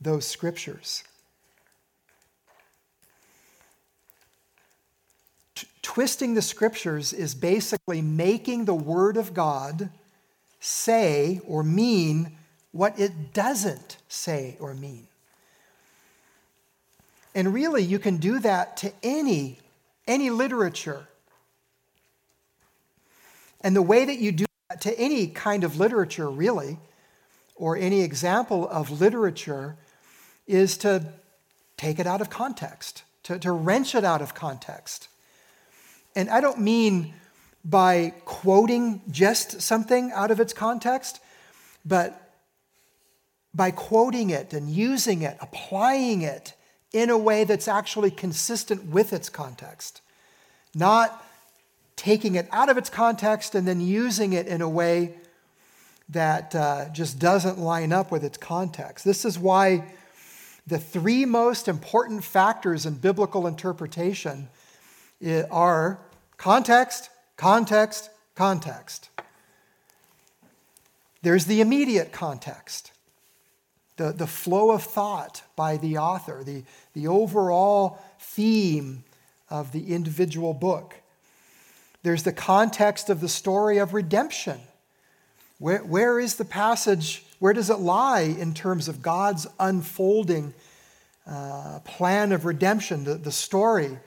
those 0.02 0.26
scriptures. 0.26 1.04
Twisting 5.86 6.34
the 6.34 6.42
scriptures 6.42 7.14
is 7.14 7.36
basically 7.36 8.02
making 8.02 8.66
the 8.66 8.74
Word 8.74 9.18
of 9.18 9.36
God 9.36 9.92
say 10.60 11.40
or 11.46 11.62
mean 11.62 12.36
what 12.72 13.00
it 13.00 13.34
doesn't 13.36 13.98
say 14.08 14.58
or 14.60 14.74
mean. 14.74 15.06
And 17.36 17.54
really, 17.54 17.84
you 17.84 18.00
can 18.00 18.18
do 18.18 18.40
that 18.40 18.78
to 18.78 18.92
any, 19.04 19.60
any 20.08 20.32
literature. 20.32 21.08
And 23.62 23.76
the 23.76 23.84
way 23.84 24.06
that 24.06 24.18
you 24.18 24.32
do 24.32 24.46
that 24.72 24.82
to 24.82 25.00
any 25.00 25.28
kind 25.28 25.64
of 25.64 25.78
literature, 25.78 26.32
really, 26.32 26.80
or 27.56 27.78
any 27.78 28.02
example 28.02 28.68
of 28.70 29.00
literature, 29.00 29.76
is 30.48 30.78
to 30.78 31.14
take 31.78 32.00
it 32.00 32.08
out 32.08 32.22
of 32.22 32.32
context, 32.32 33.04
to, 33.22 33.38
to 33.38 33.52
wrench 33.52 33.94
it 33.94 34.04
out 34.04 34.24
of 34.24 34.34
context. 34.34 35.10
And 36.16 36.30
I 36.30 36.40
don't 36.42 36.60
mean 36.60 37.14
by 37.64 38.14
quoting 38.26 39.02
just 39.10 39.62
something 39.62 40.12
out 40.14 40.32
of 40.32 40.40
its 40.40 40.54
context, 40.54 41.20
but 41.84 42.32
by 43.54 43.72
quoting 43.72 44.30
it 44.30 44.54
and 44.54 44.70
using 44.70 45.22
it, 45.22 45.38
applying 45.42 46.22
it 46.22 46.54
in 46.94 47.10
a 47.10 47.18
way 47.18 47.44
that's 47.44 47.68
actually 47.68 48.12
consistent 48.12 48.86
with 48.86 49.12
its 49.14 49.30
context, 49.30 50.02
not 50.74 51.24
taking 51.96 52.36
it 52.36 52.48
out 52.52 52.70
of 52.70 52.78
its 52.78 52.90
context 52.90 53.56
and 53.56 53.68
then 53.68 53.82
using 53.82 54.34
it 54.34 54.48
in 54.48 54.62
a 54.62 54.70
way 54.70 55.16
that 56.10 56.54
uh, 56.54 56.88
just 56.90 57.18
doesn't 57.18 57.58
line 57.58 57.92
up 57.92 58.12
with 58.12 58.24
its 58.24 58.38
context. 58.38 59.04
This 59.04 59.26
is 59.26 59.40
why 59.40 59.86
the 60.68 60.78
three 60.78 61.26
most 61.26 61.68
important 61.68 62.24
factors 62.24 62.86
in 62.86 62.96
biblical 62.96 63.48
interpretation 63.48 64.50
are 65.50 66.00
context, 66.38 67.10
context, 67.38 68.10
context. 68.36 69.10
There's 71.22 71.46
the 71.46 71.62
immediate 71.62 72.12
context, 72.12 72.92
the, 73.98 74.12
the 74.12 74.28
flow 74.28 74.72
of 74.72 74.84
thought 74.84 75.42
by 75.56 75.78
the 75.78 75.98
author, 75.98 76.44
the, 76.44 76.64
the 76.94 77.08
overall 77.08 78.00
theme 78.20 79.04
of 79.50 79.72
the 79.72 79.94
individual 79.94 80.54
book. 80.54 80.96
There's 82.04 82.24
the 82.24 82.32
context 82.32 83.10
of 83.10 83.22
the 83.22 83.28
story 83.28 83.80
of 83.80 83.96
redemption. 83.96 84.60
Where, 85.58 85.80
where 85.80 86.20
is 86.20 86.36
the 86.36 86.46
passage? 86.46 87.26
Where 87.40 87.54
does 87.54 87.72
it 87.72 87.80
lie 87.80 88.22
in 88.22 88.54
terms 88.54 88.88
of 88.88 89.02
God's 89.02 89.48
unfolding 89.60 90.54
uh, 91.26 91.80
plan 91.84 92.32
of 92.32 92.46
redemption, 92.46 93.06
the, 93.06 93.16
the 93.16 93.32
story 93.32 93.98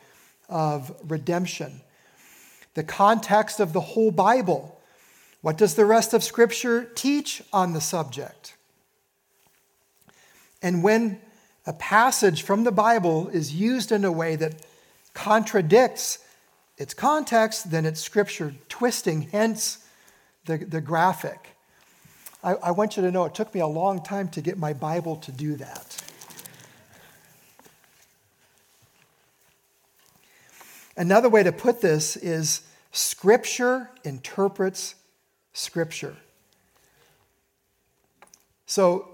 of 0.49 0.95
redemption? 1.09 1.81
The 2.79 2.85
context 2.85 3.59
of 3.59 3.72
the 3.72 3.81
whole 3.81 4.12
Bible. 4.12 4.81
What 5.41 5.59
does 5.59 5.74
the 5.74 5.85
rest 5.85 6.14
of 6.14 6.22
Scripture 6.22 6.85
teach 6.85 7.43
on 7.53 7.72
the 7.72 7.81
subject? 7.81 8.55
And 10.62 10.85
when 10.85 11.20
a 11.66 11.72
passage 11.72 12.43
from 12.43 12.62
the 12.62 12.70
Bible 12.70 13.31
is 13.31 13.53
used 13.53 13.91
in 13.91 14.05
a 14.05 14.12
way 14.12 14.37
that 14.37 14.64
contradicts 15.12 16.20
its 16.76 16.95
context, 16.95 17.72
then 17.72 17.85
it's 17.85 18.01
Scripture 18.01 18.55
twisting, 18.68 19.22
hence 19.22 19.85
the, 20.45 20.59
the 20.59 20.81
graphic. 20.81 21.57
I, 22.45 22.55
I 22.55 22.70
want 22.70 22.97
you 22.97 23.03
to 23.03 23.11
know 23.11 23.24
it 23.24 23.35
took 23.35 23.53
me 23.53 23.61
a 23.61 23.66
long 23.66 24.05
time 24.05 24.29
to 24.29 24.41
get 24.41 24.57
my 24.57 24.72
Bible 24.72 25.16
to 25.16 25.33
do 25.33 25.57
that. 25.57 26.01
Another 30.97 31.29
way 31.29 31.43
to 31.43 31.51
put 31.51 31.81
this 31.81 32.16
is 32.16 32.62
Scripture 32.93 33.91
interprets 34.05 34.95
Scripture. 35.53 36.16
So 38.66 39.09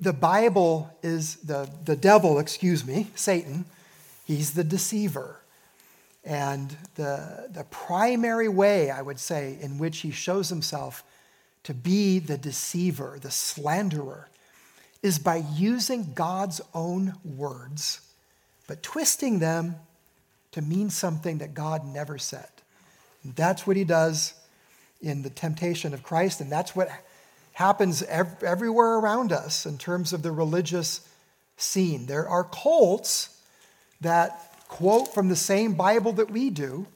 the 0.00 0.12
Bible 0.12 0.90
is 1.02 1.36
the, 1.36 1.68
the 1.84 1.96
devil, 1.96 2.38
excuse 2.38 2.86
me, 2.86 3.08
Satan, 3.14 3.66
he's 4.24 4.54
the 4.54 4.64
deceiver. 4.64 5.36
And 6.24 6.76
the, 6.96 7.48
the 7.50 7.64
primary 7.64 8.48
way, 8.48 8.90
I 8.90 9.02
would 9.02 9.18
say, 9.18 9.58
in 9.60 9.78
which 9.78 9.98
he 9.98 10.10
shows 10.10 10.48
himself 10.48 11.04
to 11.64 11.74
be 11.74 12.18
the 12.18 12.38
deceiver, 12.38 13.18
the 13.20 13.30
slanderer, 13.30 14.28
is 15.02 15.18
by 15.18 15.36
using 15.54 16.12
God's 16.14 16.60
own 16.74 17.14
words, 17.24 18.00
but 18.66 18.82
twisting 18.82 19.38
them 19.38 19.76
to 20.52 20.62
mean 20.62 20.90
something 20.90 21.38
that 21.38 21.54
God 21.54 21.86
never 21.86 22.18
said. 22.18 22.48
That's 23.24 23.66
what 23.66 23.76
he 23.76 23.84
does 23.84 24.34
in 25.00 25.22
the 25.22 25.30
temptation 25.30 25.94
of 25.94 26.02
Christ, 26.02 26.40
and 26.40 26.50
that's 26.50 26.76
what 26.76 26.90
happens 27.52 28.02
ev- 28.02 28.42
everywhere 28.42 28.98
around 28.98 29.32
us 29.32 29.66
in 29.66 29.78
terms 29.78 30.12
of 30.12 30.22
the 30.22 30.32
religious 30.32 31.00
scene. 31.56 32.06
There 32.06 32.28
are 32.28 32.44
cults 32.44 33.40
that 34.00 34.50
quote 34.68 35.12
from 35.12 35.28
the 35.28 35.36
same 35.36 35.74
Bible 35.74 36.12
that 36.12 36.30
we 36.30 36.50
do, 36.50 36.86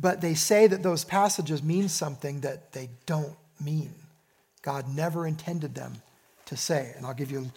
but 0.00 0.20
they 0.20 0.34
say 0.34 0.66
that 0.66 0.82
those 0.82 1.04
passages 1.04 1.62
mean 1.62 1.88
something 1.88 2.40
that 2.40 2.72
they 2.72 2.88
don't 3.06 3.36
mean. 3.60 3.92
God 4.62 4.94
never 4.94 5.26
intended 5.26 5.74
them 5.74 5.94
to 6.46 6.56
say. 6.56 6.92
And 6.96 7.04
I'll 7.04 7.14
give 7.14 7.30
you 7.30 7.50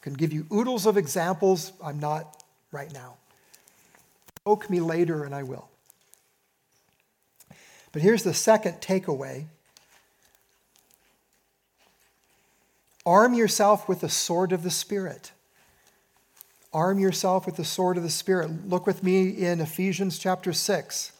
can 0.00 0.14
give 0.14 0.32
you 0.32 0.46
oodles 0.52 0.86
of 0.86 0.96
examples. 0.96 1.72
I'm 1.82 2.00
not 2.00 2.42
right 2.72 2.92
now. 2.92 3.14
Poke 4.44 4.68
me 4.68 4.80
later 4.80 5.24
and 5.24 5.32
I 5.32 5.44
will. 5.44 5.68
But 7.92 8.00
here's 8.00 8.22
the 8.22 8.34
second 8.34 8.80
takeaway. 8.80 9.46
Arm 13.04 13.34
yourself 13.34 13.88
with 13.88 14.00
the 14.00 14.08
sword 14.08 14.52
of 14.52 14.62
the 14.62 14.70
Spirit. 14.70 15.32
Arm 16.72 16.98
yourself 16.98 17.44
with 17.44 17.56
the 17.56 17.64
sword 17.64 17.98
of 17.98 18.02
the 18.02 18.08
Spirit. 18.08 18.66
Look 18.66 18.86
with 18.86 19.02
me 19.02 19.28
in 19.28 19.60
Ephesians 19.60 20.18
chapter 20.18 20.54
6. 20.54 21.12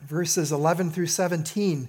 Verses 0.00 0.50
11 0.50 0.90
through 0.90 1.06
17, 1.06 1.88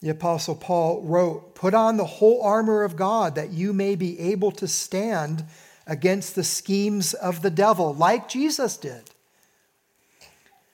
the 0.00 0.10
Apostle 0.10 0.54
Paul 0.54 1.02
wrote, 1.02 1.54
Put 1.54 1.74
on 1.74 1.96
the 1.96 2.04
whole 2.04 2.42
armor 2.42 2.82
of 2.82 2.96
God 2.96 3.34
that 3.34 3.50
you 3.50 3.72
may 3.72 3.96
be 3.96 4.18
able 4.20 4.52
to 4.52 4.68
stand 4.68 5.44
against 5.86 6.34
the 6.34 6.44
schemes 6.44 7.14
of 7.14 7.42
the 7.42 7.50
devil, 7.50 7.94
like 7.94 8.28
Jesus 8.28 8.76
did. 8.76 9.10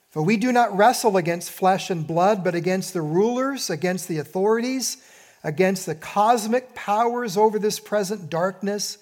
For 0.09 0.21
we 0.21 0.37
do 0.37 0.51
not 0.51 0.75
wrestle 0.75 1.17
against 1.17 1.51
flesh 1.51 1.89
and 1.89 2.05
blood, 2.05 2.43
but 2.43 2.53
against 2.53 2.93
the 2.93 3.01
rulers, 3.01 3.69
against 3.69 4.07
the 4.07 4.19
authorities, 4.19 4.97
against 5.43 5.85
the 5.85 5.95
cosmic 5.95 6.75
powers 6.75 7.35
over 7.35 7.57
this 7.57 7.79
present 7.79 8.29
darkness, 8.29 8.97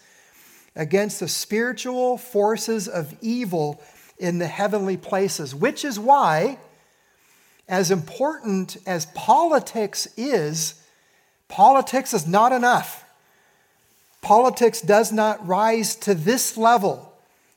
against 0.76 1.19
the 1.19 1.28
spiritual 1.28 2.17
forces 2.17 2.88
of 2.88 3.13
evil 3.22 3.84
in 4.17 4.38
the 4.38 4.47
heavenly 4.47 4.95
places. 4.95 5.53
Which 5.53 5.84
is 5.84 5.99
why, 5.99 6.59
as 7.72 7.89
important 7.89 8.76
as 8.86 9.05
politics 9.15 10.05
is, 10.17 10.76
politics 11.47 12.13
is 12.13 12.28
not 12.28 12.51
enough. 12.51 13.05
Politics 14.22 14.82
does 14.82 15.13
not 15.13 15.47
rise 15.47 15.95
to 15.95 16.13
this 16.13 16.57
level. 16.57 17.13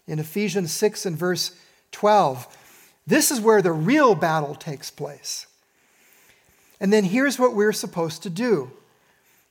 In 0.07 0.21
Ephesians 0.21 0.71
6 0.73 1.05
and 1.05 1.19
verse 1.19 1.51
12, 1.91 2.47
this 3.07 3.33
is 3.33 3.41
where 3.41 3.61
the 3.61 3.73
real 3.73 4.15
battle 4.15 4.55
takes 4.55 4.89
place. 4.89 5.49
And 6.81 6.93
then 6.93 7.05
here's 7.05 7.39
what 7.39 7.55
we're 7.55 7.73
supposed 7.73 8.23
to 8.23 8.31
do. 8.31 8.71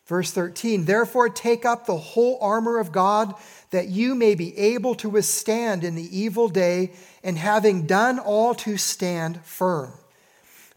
Verse 0.05 0.31
13, 0.31 0.85
therefore 0.85 1.27
take 1.27 1.65
up 1.65 1.85
the 1.85 1.97
whole 1.97 2.37
armor 2.41 2.79
of 2.79 2.91
God 2.91 3.35
that 3.71 3.87
you 3.87 4.15
may 4.15 4.33
be 4.33 4.57
able 4.57 4.95
to 4.95 5.09
withstand 5.09 5.83
in 5.83 5.95
the 5.95 6.17
evil 6.17 6.47
day, 6.47 6.91
and 7.21 7.37
having 7.37 7.85
done 7.85 8.19
all 8.19 8.53
to 8.55 8.77
stand 8.77 9.41
firm. 9.41 9.91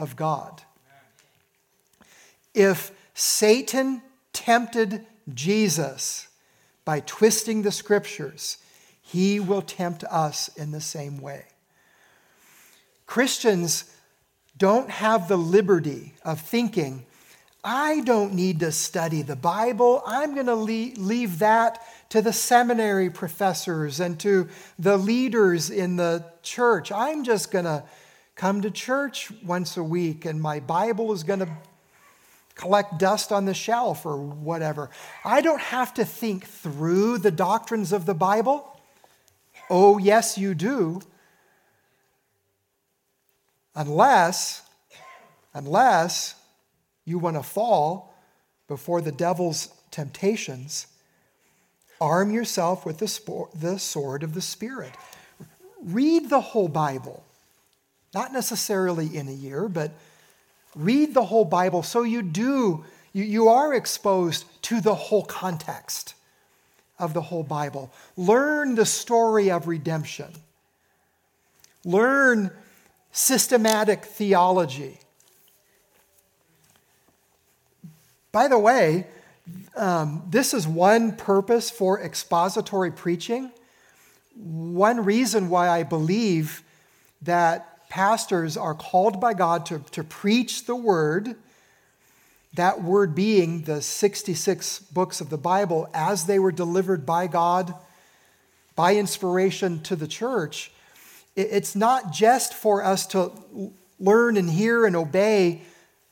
of 0.00 0.16
God. 0.16 0.62
If 2.54 2.90
Satan 3.14 4.02
tempted 4.32 5.06
Jesus 5.32 6.28
by 6.84 7.00
twisting 7.00 7.62
the 7.62 7.70
scriptures, 7.70 8.56
he 9.02 9.38
will 9.38 9.62
tempt 9.62 10.02
us 10.04 10.48
in 10.56 10.70
the 10.70 10.80
same 10.80 11.20
way. 11.20 11.44
Christians 13.06 13.94
don't 14.56 14.90
have 14.90 15.28
the 15.28 15.36
liberty 15.36 16.14
of 16.24 16.40
thinking, 16.40 17.04
I 17.62 18.00
don't 18.00 18.32
need 18.32 18.60
to 18.60 18.72
study 18.72 19.20
the 19.20 19.36
Bible. 19.36 20.02
I'm 20.06 20.34
going 20.34 20.46
to 20.46 20.54
leave 20.54 21.40
that 21.40 21.82
to 22.08 22.22
the 22.22 22.32
seminary 22.32 23.10
professors 23.10 24.00
and 24.00 24.18
to 24.20 24.48
the 24.78 24.96
leaders 24.96 25.68
in 25.70 25.96
the 25.96 26.24
church. 26.42 26.90
I'm 26.90 27.22
just 27.22 27.50
going 27.50 27.66
to 27.66 27.84
come 28.40 28.62
to 28.62 28.70
church 28.70 29.30
once 29.44 29.76
a 29.76 29.82
week 29.82 30.24
and 30.24 30.40
my 30.40 30.60
Bible 30.60 31.12
is 31.12 31.24
going 31.24 31.40
to 31.40 31.48
collect 32.54 32.98
dust 32.98 33.32
on 33.32 33.44
the 33.44 33.52
shelf 33.52 34.06
or 34.06 34.16
whatever. 34.16 34.88
I 35.26 35.42
don't 35.42 35.60
have 35.60 35.92
to 35.94 36.06
think 36.06 36.46
through 36.46 37.18
the 37.18 37.30
doctrines 37.30 37.92
of 37.92 38.06
the 38.06 38.14
Bible. 38.14 38.80
Oh, 39.68 39.98
yes, 39.98 40.38
you 40.38 40.54
do. 40.54 41.02
Unless, 43.74 44.62
unless 45.52 46.34
you 47.04 47.18
want 47.18 47.36
to 47.36 47.42
fall 47.42 48.14
before 48.68 49.02
the 49.02 49.12
devil's 49.12 49.68
temptations, 49.90 50.86
arm 52.00 52.30
yourself 52.30 52.86
with 52.86 52.96
the, 52.96 53.78
sword 53.78 54.22
of 54.22 54.32
the 54.32 54.40
Spirit. 54.40 54.94
Read 55.84 56.30
the 56.30 56.40
whole 56.40 56.68
Bible. 56.68 57.22
Not 58.12 58.32
necessarily 58.32 59.16
in 59.16 59.28
a 59.28 59.32
year, 59.32 59.68
but 59.68 59.92
read 60.74 61.14
the 61.14 61.24
whole 61.24 61.44
Bible 61.44 61.82
so 61.82 62.02
you 62.02 62.22
do, 62.22 62.84
you, 63.12 63.24
you 63.24 63.48
are 63.48 63.74
exposed 63.74 64.44
to 64.62 64.80
the 64.80 64.94
whole 64.94 65.24
context 65.24 66.14
of 66.98 67.14
the 67.14 67.22
whole 67.22 67.42
Bible. 67.42 67.92
Learn 68.16 68.74
the 68.74 68.86
story 68.86 69.50
of 69.50 69.66
redemption. 69.66 70.32
Learn 71.84 72.50
systematic 73.12 74.04
theology. 74.04 74.98
By 78.32 78.48
the 78.48 78.58
way, 78.58 79.06
um, 79.76 80.22
this 80.28 80.54
is 80.54 80.68
one 80.68 81.16
purpose 81.16 81.70
for 81.70 82.00
expository 82.00 82.92
preaching. 82.92 83.50
One 84.36 85.04
reason 85.04 85.48
why 85.48 85.68
I 85.68 85.82
believe 85.82 86.62
that 87.22 87.69
pastors 87.90 88.56
are 88.56 88.74
called 88.74 89.20
by 89.20 89.34
God 89.34 89.66
to, 89.66 89.80
to 89.90 90.02
preach 90.02 90.64
the 90.64 90.76
word, 90.76 91.34
that 92.54 92.82
word 92.82 93.14
being 93.14 93.62
the 93.62 93.82
66 93.82 94.78
books 94.78 95.20
of 95.20 95.28
the 95.28 95.36
Bible 95.36 95.90
as 95.92 96.24
they 96.24 96.38
were 96.38 96.52
delivered 96.52 97.04
by 97.04 97.26
God 97.26 97.74
by 98.74 98.96
inspiration 98.96 99.82
to 99.82 99.96
the 99.96 100.08
church. 100.08 100.72
It's 101.36 101.76
not 101.76 102.12
just 102.12 102.54
for 102.54 102.82
us 102.82 103.06
to 103.08 103.32
learn 103.98 104.36
and 104.36 104.48
hear 104.48 104.86
and 104.86 104.96
obey 104.96 105.62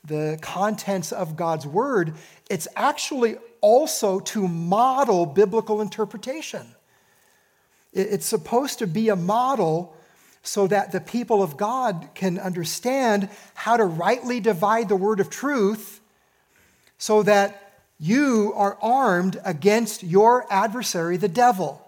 the 0.05 0.37
contents 0.41 1.11
of 1.11 1.35
God's 1.35 1.65
word, 1.65 2.13
it's 2.49 2.67
actually 2.75 3.37
also 3.61 4.19
to 4.19 4.47
model 4.47 5.25
biblical 5.25 5.81
interpretation. 5.81 6.65
It's 7.91 8.25
supposed 8.25 8.79
to 8.79 8.87
be 8.87 9.09
a 9.09 9.15
model 9.15 9.95
so 10.43 10.67
that 10.67 10.91
the 10.91 11.01
people 11.01 11.43
of 11.43 11.57
God 11.57 12.09
can 12.15 12.39
understand 12.39 13.29
how 13.53 13.77
to 13.77 13.85
rightly 13.85 14.39
divide 14.39 14.89
the 14.89 14.95
word 14.95 15.19
of 15.19 15.29
truth 15.29 15.99
so 16.97 17.23
that 17.23 17.73
you 17.99 18.53
are 18.55 18.77
armed 18.81 19.39
against 19.43 20.03
your 20.03 20.45
adversary, 20.49 21.17
the 21.17 21.27
devil. 21.27 21.85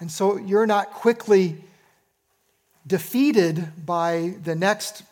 And 0.00 0.10
so 0.10 0.36
you're 0.36 0.66
not 0.66 0.90
quickly 0.90 1.56
defeated 2.86 3.86
by 3.86 4.34
the 4.42 4.54
next 4.54 5.02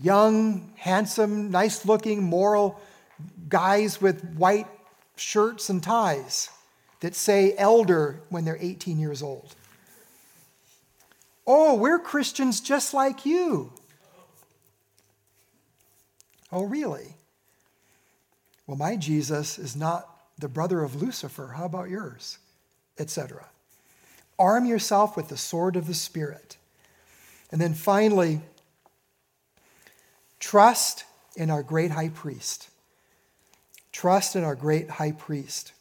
young, 0.00 0.72
handsome, 0.76 1.50
nice 1.50 1.86
looking, 1.86 2.22
moral 2.22 2.80
guys 3.48 4.00
with 4.00 4.34
white 4.34 4.66
shirts 5.16 5.68
and 5.68 5.82
ties 5.82 6.50
that 7.00 7.14
say 7.14 7.54
elder 7.56 8.20
when 8.28 8.44
they're 8.44 8.58
18 8.60 8.98
years 8.98 9.22
old. 9.22 9.54
Oh, 11.46 11.74
we're 11.74 11.98
Christians 11.98 12.60
just 12.60 12.94
like 12.94 13.26
you. 13.26 13.72
Oh, 16.52 16.64
really? 16.64 17.16
Well, 18.66 18.76
my 18.76 18.96
Jesus 18.96 19.58
is 19.58 19.74
not 19.74 20.08
the 20.38 20.48
brother 20.48 20.82
of 20.82 21.00
Lucifer. 21.00 21.54
How 21.56 21.64
about 21.64 21.88
yours? 21.88 22.38
Etc. 22.98 23.46
Arm 24.38 24.66
yourself 24.66 25.16
with 25.16 25.28
the 25.28 25.36
sword 25.36 25.76
of 25.76 25.86
the 25.86 25.94
Spirit. 25.94 26.56
And 27.50 27.60
then 27.60 27.74
finally, 27.74 28.40
trust 30.38 31.04
in 31.36 31.50
our 31.50 31.62
great 31.62 31.90
high 31.90 32.08
priest. 32.08 32.68
Trust 33.92 34.36
in 34.36 34.44
our 34.44 34.54
great 34.54 34.90
high 34.90 35.12
priest. 35.12 35.72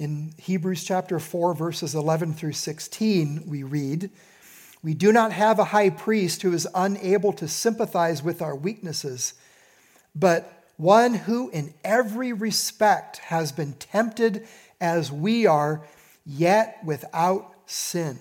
In 0.00 0.32
Hebrews 0.38 0.82
chapter 0.82 1.18
4, 1.18 1.52
verses 1.52 1.94
11 1.94 2.32
through 2.32 2.54
16, 2.54 3.44
we 3.46 3.62
read, 3.62 4.08
We 4.82 4.94
do 4.94 5.12
not 5.12 5.30
have 5.32 5.58
a 5.58 5.64
high 5.64 5.90
priest 5.90 6.40
who 6.40 6.54
is 6.54 6.66
unable 6.74 7.34
to 7.34 7.46
sympathize 7.46 8.22
with 8.22 8.40
our 8.40 8.56
weaknesses, 8.56 9.34
but 10.14 10.64
one 10.78 11.12
who 11.12 11.50
in 11.50 11.74
every 11.84 12.32
respect 12.32 13.18
has 13.18 13.52
been 13.52 13.74
tempted 13.74 14.48
as 14.80 15.12
we 15.12 15.44
are, 15.44 15.82
yet 16.24 16.78
without 16.82 17.52
sin. 17.66 18.18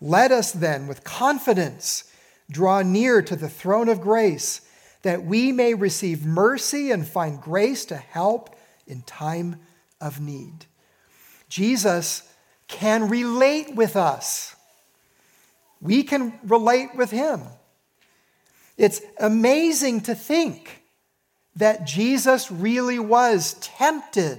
Let 0.00 0.32
us 0.32 0.52
then, 0.52 0.86
with 0.86 1.04
confidence, 1.04 2.10
draw 2.50 2.80
near 2.80 3.20
to 3.20 3.36
the 3.36 3.50
throne 3.50 3.90
of 3.90 4.00
grace, 4.00 4.62
that 5.02 5.24
we 5.26 5.52
may 5.52 5.74
receive 5.74 6.24
mercy 6.24 6.90
and 6.90 7.06
find 7.06 7.38
grace 7.38 7.84
to 7.84 7.98
help 7.98 8.56
in 8.86 9.02
time 9.02 9.60
of 10.00 10.20
need. 10.20 10.66
Jesus 11.48 12.22
can 12.68 13.08
relate 13.08 13.74
with 13.74 13.96
us. 13.96 14.54
We 15.80 16.02
can 16.02 16.38
relate 16.44 16.94
with 16.94 17.10
him. 17.10 17.42
It's 18.76 19.00
amazing 19.18 20.02
to 20.02 20.14
think 20.14 20.82
that 21.56 21.84
Jesus 21.84 22.50
really 22.50 22.98
was 22.98 23.54
tempted 23.54 24.38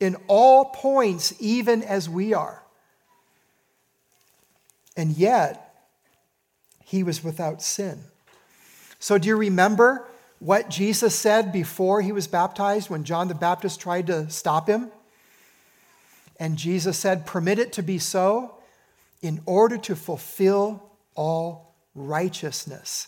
in 0.00 0.16
all 0.26 0.66
points, 0.66 1.32
even 1.38 1.82
as 1.84 2.08
we 2.08 2.34
are. 2.34 2.62
And 4.96 5.16
yet, 5.16 5.74
he 6.84 7.02
was 7.04 7.22
without 7.22 7.62
sin. 7.62 8.00
So, 8.98 9.18
do 9.18 9.28
you 9.28 9.36
remember 9.36 10.04
what 10.42 10.68
Jesus 10.68 11.14
said 11.14 11.52
before 11.52 12.02
he 12.02 12.10
was 12.10 12.26
baptized 12.26 12.90
when 12.90 13.04
John 13.04 13.28
the 13.28 13.34
Baptist 13.34 13.80
tried 13.80 14.08
to 14.08 14.28
stop 14.28 14.68
him? 14.68 14.90
And 16.36 16.56
Jesus 16.56 16.98
said, 16.98 17.26
Permit 17.26 17.60
it 17.60 17.72
to 17.74 17.82
be 17.82 17.98
so 17.98 18.56
in 19.22 19.40
order 19.46 19.78
to 19.78 19.94
fulfill 19.94 20.82
all 21.14 21.76
righteousness. 21.94 23.06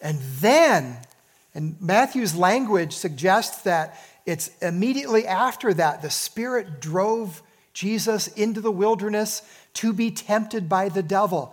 And 0.00 0.20
then, 0.38 0.98
and 1.54 1.76
Matthew's 1.80 2.36
language 2.36 2.92
suggests 2.92 3.62
that 3.62 3.98
it's 4.24 4.56
immediately 4.62 5.26
after 5.26 5.74
that 5.74 6.02
the 6.02 6.10
Spirit 6.10 6.80
drove 6.80 7.42
Jesus 7.72 8.28
into 8.28 8.60
the 8.60 8.70
wilderness 8.70 9.42
to 9.74 9.92
be 9.92 10.12
tempted 10.12 10.68
by 10.68 10.88
the 10.88 11.02
devil. 11.02 11.52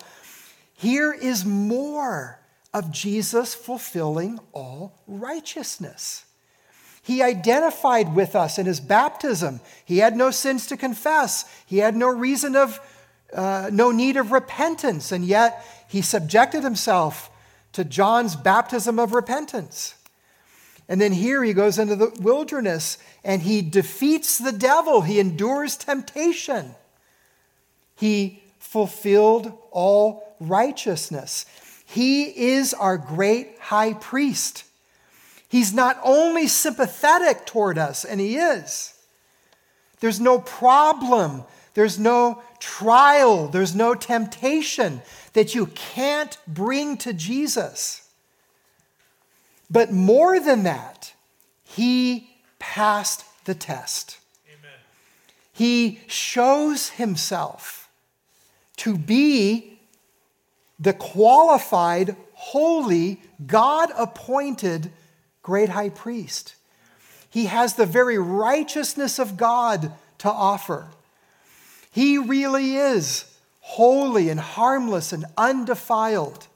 Here 0.75 1.11
is 1.11 1.43
more 1.43 2.39
of 2.73 2.91
Jesus 2.91 3.53
fulfilling 3.53 4.39
all 4.51 4.93
righteousness. 5.07 6.25
He 7.01 7.21
identified 7.21 8.15
with 8.15 8.35
us 8.35 8.57
in 8.57 8.65
his 8.65 8.79
baptism. 8.79 9.59
He 9.83 9.97
had 9.97 10.15
no 10.15 10.31
sins 10.31 10.67
to 10.67 10.77
confess. 10.77 11.45
He 11.65 11.79
had 11.79 11.95
no 11.95 12.07
reason 12.07 12.55
of, 12.55 12.79
uh, 13.33 13.69
no 13.71 13.91
need 13.91 14.15
of 14.15 14.31
repentance, 14.31 15.11
and 15.11 15.25
yet 15.25 15.65
he 15.87 16.01
subjected 16.01 16.63
himself 16.63 17.29
to 17.73 17.83
John's 17.83 18.35
baptism 18.35 18.99
of 18.99 19.13
repentance. 19.13 19.95
And 20.87 20.99
then 20.99 21.11
here 21.11 21.43
he 21.43 21.53
goes 21.53 21.79
into 21.79 21.95
the 21.95 22.09
wilderness 22.21 22.97
and 23.23 23.41
he 23.41 23.61
defeats 23.61 24.37
the 24.37 24.51
devil. 24.51 25.01
He 25.01 25.19
endures 25.19 25.77
temptation. 25.77 26.75
He 27.95 28.43
fulfilled 28.59 29.57
all 29.71 30.35
righteousness. 30.39 31.45
He 31.93 32.23
is 32.23 32.73
our 32.73 32.97
great 32.97 33.59
high 33.59 33.93
priest. 33.93 34.63
He's 35.47 35.71
not 35.71 35.99
only 36.03 36.47
sympathetic 36.47 37.45
toward 37.45 37.77
us, 37.77 38.03
and 38.03 38.19
he 38.19 38.35
is. 38.35 38.95
There's 39.99 40.19
no 40.19 40.39
problem, 40.39 41.43
there's 41.75 41.99
no 41.99 42.41
trial, 42.57 43.47
there's 43.47 43.75
no 43.75 43.93
temptation 43.93 45.03
that 45.33 45.53
you 45.53 45.67
can't 45.67 46.35
bring 46.47 46.97
to 46.97 47.13
Jesus. 47.13 48.09
But 49.69 49.91
more 49.91 50.39
than 50.39 50.63
that, 50.63 51.13
he 51.63 52.27
passed 52.57 53.23
the 53.45 53.53
test. 53.53 54.17
Amen. 54.47 54.79
He 55.51 56.01
shows 56.07 56.89
himself 56.89 57.87
to 58.77 58.97
be 58.97 59.72
the 60.83 60.93
qualified, 60.93 62.15
holy, 62.33 63.21
God 63.45 63.89
appointed 63.97 64.91
great 65.41 65.69
high 65.69 65.89
priest. 65.89 66.55
He 67.29 67.45
has 67.45 67.75
the 67.75 67.85
very 67.85 68.17
righteousness 68.17 69.17
of 69.17 69.37
God 69.37 69.93
to 70.19 70.29
offer. 70.29 70.87
He 71.89 72.17
really 72.17 72.75
is 72.75 73.25
holy 73.61 74.27
and 74.27 74.39
harmless 74.39 75.13
and 75.13 75.25
undefiled, 75.37 76.47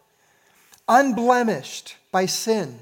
unblemished 0.89 1.95
by 2.11 2.25
sin. 2.25 2.80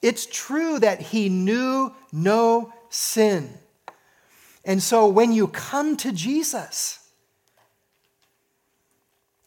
It's 0.00 0.24
true 0.24 0.78
that 0.78 1.00
he 1.00 1.28
knew 1.28 1.92
no 2.10 2.72
sin. 2.88 3.50
And 4.64 4.82
so 4.82 5.06
when 5.08 5.32
you 5.32 5.48
come 5.48 5.96
to 5.98 6.10
Jesus 6.10 6.97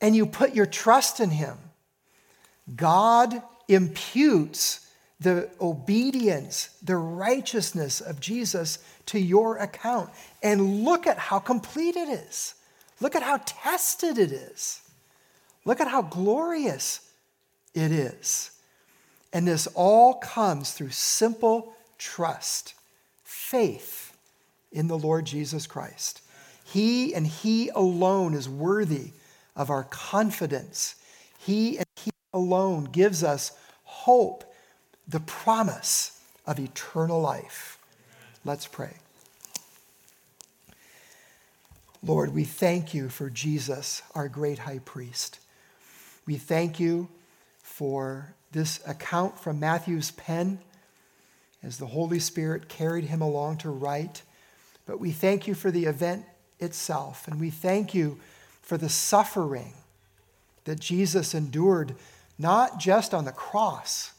and 0.01 0.15
you 0.15 0.25
put 0.25 0.55
your 0.55 0.65
trust 0.65 1.19
in 1.19 1.29
him, 1.29 1.57
God 2.75 3.41
imputes 3.67 4.87
the 5.19 5.49
obedience, 5.61 6.69
the 6.81 6.95
righteousness 6.95 8.01
of 8.01 8.19
Jesus 8.19 8.79
to 9.05 9.19
your 9.19 9.57
account. 9.57 10.09
And 10.41 10.83
look 10.83 11.05
at 11.05 11.19
how 11.19 11.37
complete 11.37 11.95
it 11.95 12.09
is. 12.09 12.55
Look 12.99 13.15
at 13.15 13.21
how 13.21 13.39
tested 13.45 14.17
it 14.17 14.31
is. 14.31 14.81
Look 15.63 15.79
at 15.79 15.87
how 15.87 16.01
glorious 16.01 17.07
it 17.75 17.91
is. 17.91 18.51
And 19.31 19.47
this 19.47 19.67
all 19.75 20.15
comes 20.15 20.71
through 20.71 20.89
simple 20.89 21.73
trust, 21.99 22.73
faith 23.23 24.17
in 24.71 24.87
the 24.87 24.97
Lord 24.97 25.25
Jesus 25.25 25.67
Christ. 25.67 26.21
He 26.65 27.13
and 27.13 27.27
He 27.27 27.69
alone 27.69 28.33
is 28.33 28.49
worthy 28.49 29.11
of 29.55 29.69
our 29.69 29.83
confidence. 29.85 30.95
He 31.37 31.77
and 31.77 31.85
He 31.95 32.11
alone 32.33 32.85
gives 32.85 33.23
us 33.23 33.51
hope, 33.83 34.43
the 35.07 35.19
promise 35.19 36.19
of 36.47 36.59
eternal 36.59 37.21
life. 37.21 37.77
Let's 38.45 38.67
pray. 38.67 38.95
Lord, 42.03 42.33
we 42.33 42.45
thank 42.45 42.93
you 42.93 43.09
for 43.09 43.29
Jesus, 43.29 44.01
our 44.15 44.27
great 44.27 44.59
high 44.59 44.79
priest. 44.79 45.39
We 46.25 46.37
thank 46.37 46.79
you 46.79 47.09
for 47.61 48.33
this 48.51 48.81
account 48.87 49.39
from 49.39 49.59
Matthew's 49.59 50.11
pen 50.11 50.59
as 51.61 51.77
the 51.77 51.87
Holy 51.87 52.19
Spirit 52.19 52.67
carried 52.67 53.05
him 53.05 53.21
along 53.21 53.57
to 53.57 53.69
write. 53.69 54.23
But 54.85 54.99
we 54.99 55.11
thank 55.11 55.47
you 55.47 55.53
for 55.53 55.69
the 55.69 55.85
event 55.85 56.25
itself, 56.59 57.27
and 57.27 57.39
we 57.39 57.49
thank 57.49 57.93
you 57.93 58.19
for 58.61 58.77
the 58.77 58.89
suffering 58.89 59.73
that 60.65 60.79
Jesus 60.79 61.33
endured, 61.33 61.95
not 62.37 62.79
just 62.79 63.13
on 63.13 63.25
the 63.25 63.31
cross, 63.31 64.11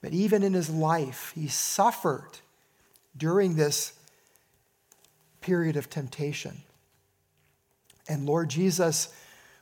but 0.00 0.12
even 0.12 0.42
in 0.42 0.54
his 0.54 0.70
life. 0.70 1.32
He 1.34 1.48
suffered 1.48 2.38
during 3.16 3.56
this 3.56 3.92
period 5.40 5.76
of 5.76 5.90
temptation. 5.90 6.62
And 8.08 8.26
Lord 8.26 8.48
Jesus, 8.48 9.08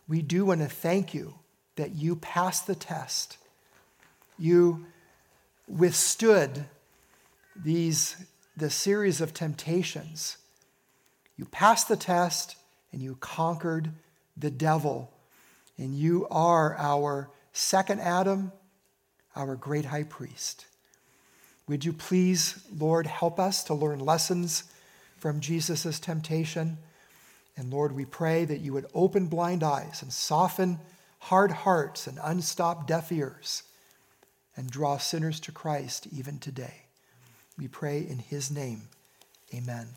we 0.06 0.20
do 0.20 0.44
want 0.44 0.60
to 0.60 0.68
thank 0.68 1.14
you 1.14 1.34
that 1.76 1.94
you 1.94 2.16
passed 2.16 2.66
the 2.66 2.74
test 2.74 3.38
you 4.38 4.86
withstood 5.68 6.64
these, 7.56 8.16
the 8.56 8.70
series 8.70 9.20
of 9.20 9.32
temptations. 9.32 10.36
You 11.36 11.44
passed 11.46 11.88
the 11.88 11.96
test 11.96 12.56
and 12.94 13.02
you 13.02 13.16
conquered 13.16 13.90
the 14.36 14.52
devil. 14.52 15.10
And 15.76 15.92
you 15.96 16.28
are 16.30 16.76
our 16.78 17.28
second 17.52 18.00
Adam, 18.00 18.52
our 19.34 19.56
great 19.56 19.86
high 19.86 20.04
priest. 20.04 20.66
Would 21.66 21.84
you 21.84 21.92
please, 21.92 22.64
Lord, 22.78 23.08
help 23.08 23.40
us 23.40 23.64
to 23.64 23.74
learn 23.74 23.98
lessons 23.98 24.62
from 25.16 25.40
Jesus' 25.40 25.98
temptation? 25.98 26.78
And 27.56 27.72
Lord, 27.72 27.96
we 27.96 28.04
pray 28.04 28.44
that 28.44 28.60
you 28.60 28.72
would 28.72 28.86
open 28.94 29.26
blind 29.26 29.64
eyes 29.64 30.00
and 30.00 30.12
soften 30.12 30.78
hard 31.18 31.50
hearts 31.50 32.06
and 32.06 32.20
unstop 32.22 32.86
deaf 32.86 33.10
ears 33.10 33.64
and 34.56 34.70
draw 34.70 34.98
sinners 34.98 35.40
to 35.40 35.50
Christ 35.50 36.06
even 36.12 36.38
today. 36.38 36.82
We 37.58 37.66
pray 37.66 38.06
in 38.08 38.20
his 38.20 38.52
name. 38.52 38.82
Amen. 39.52 39.88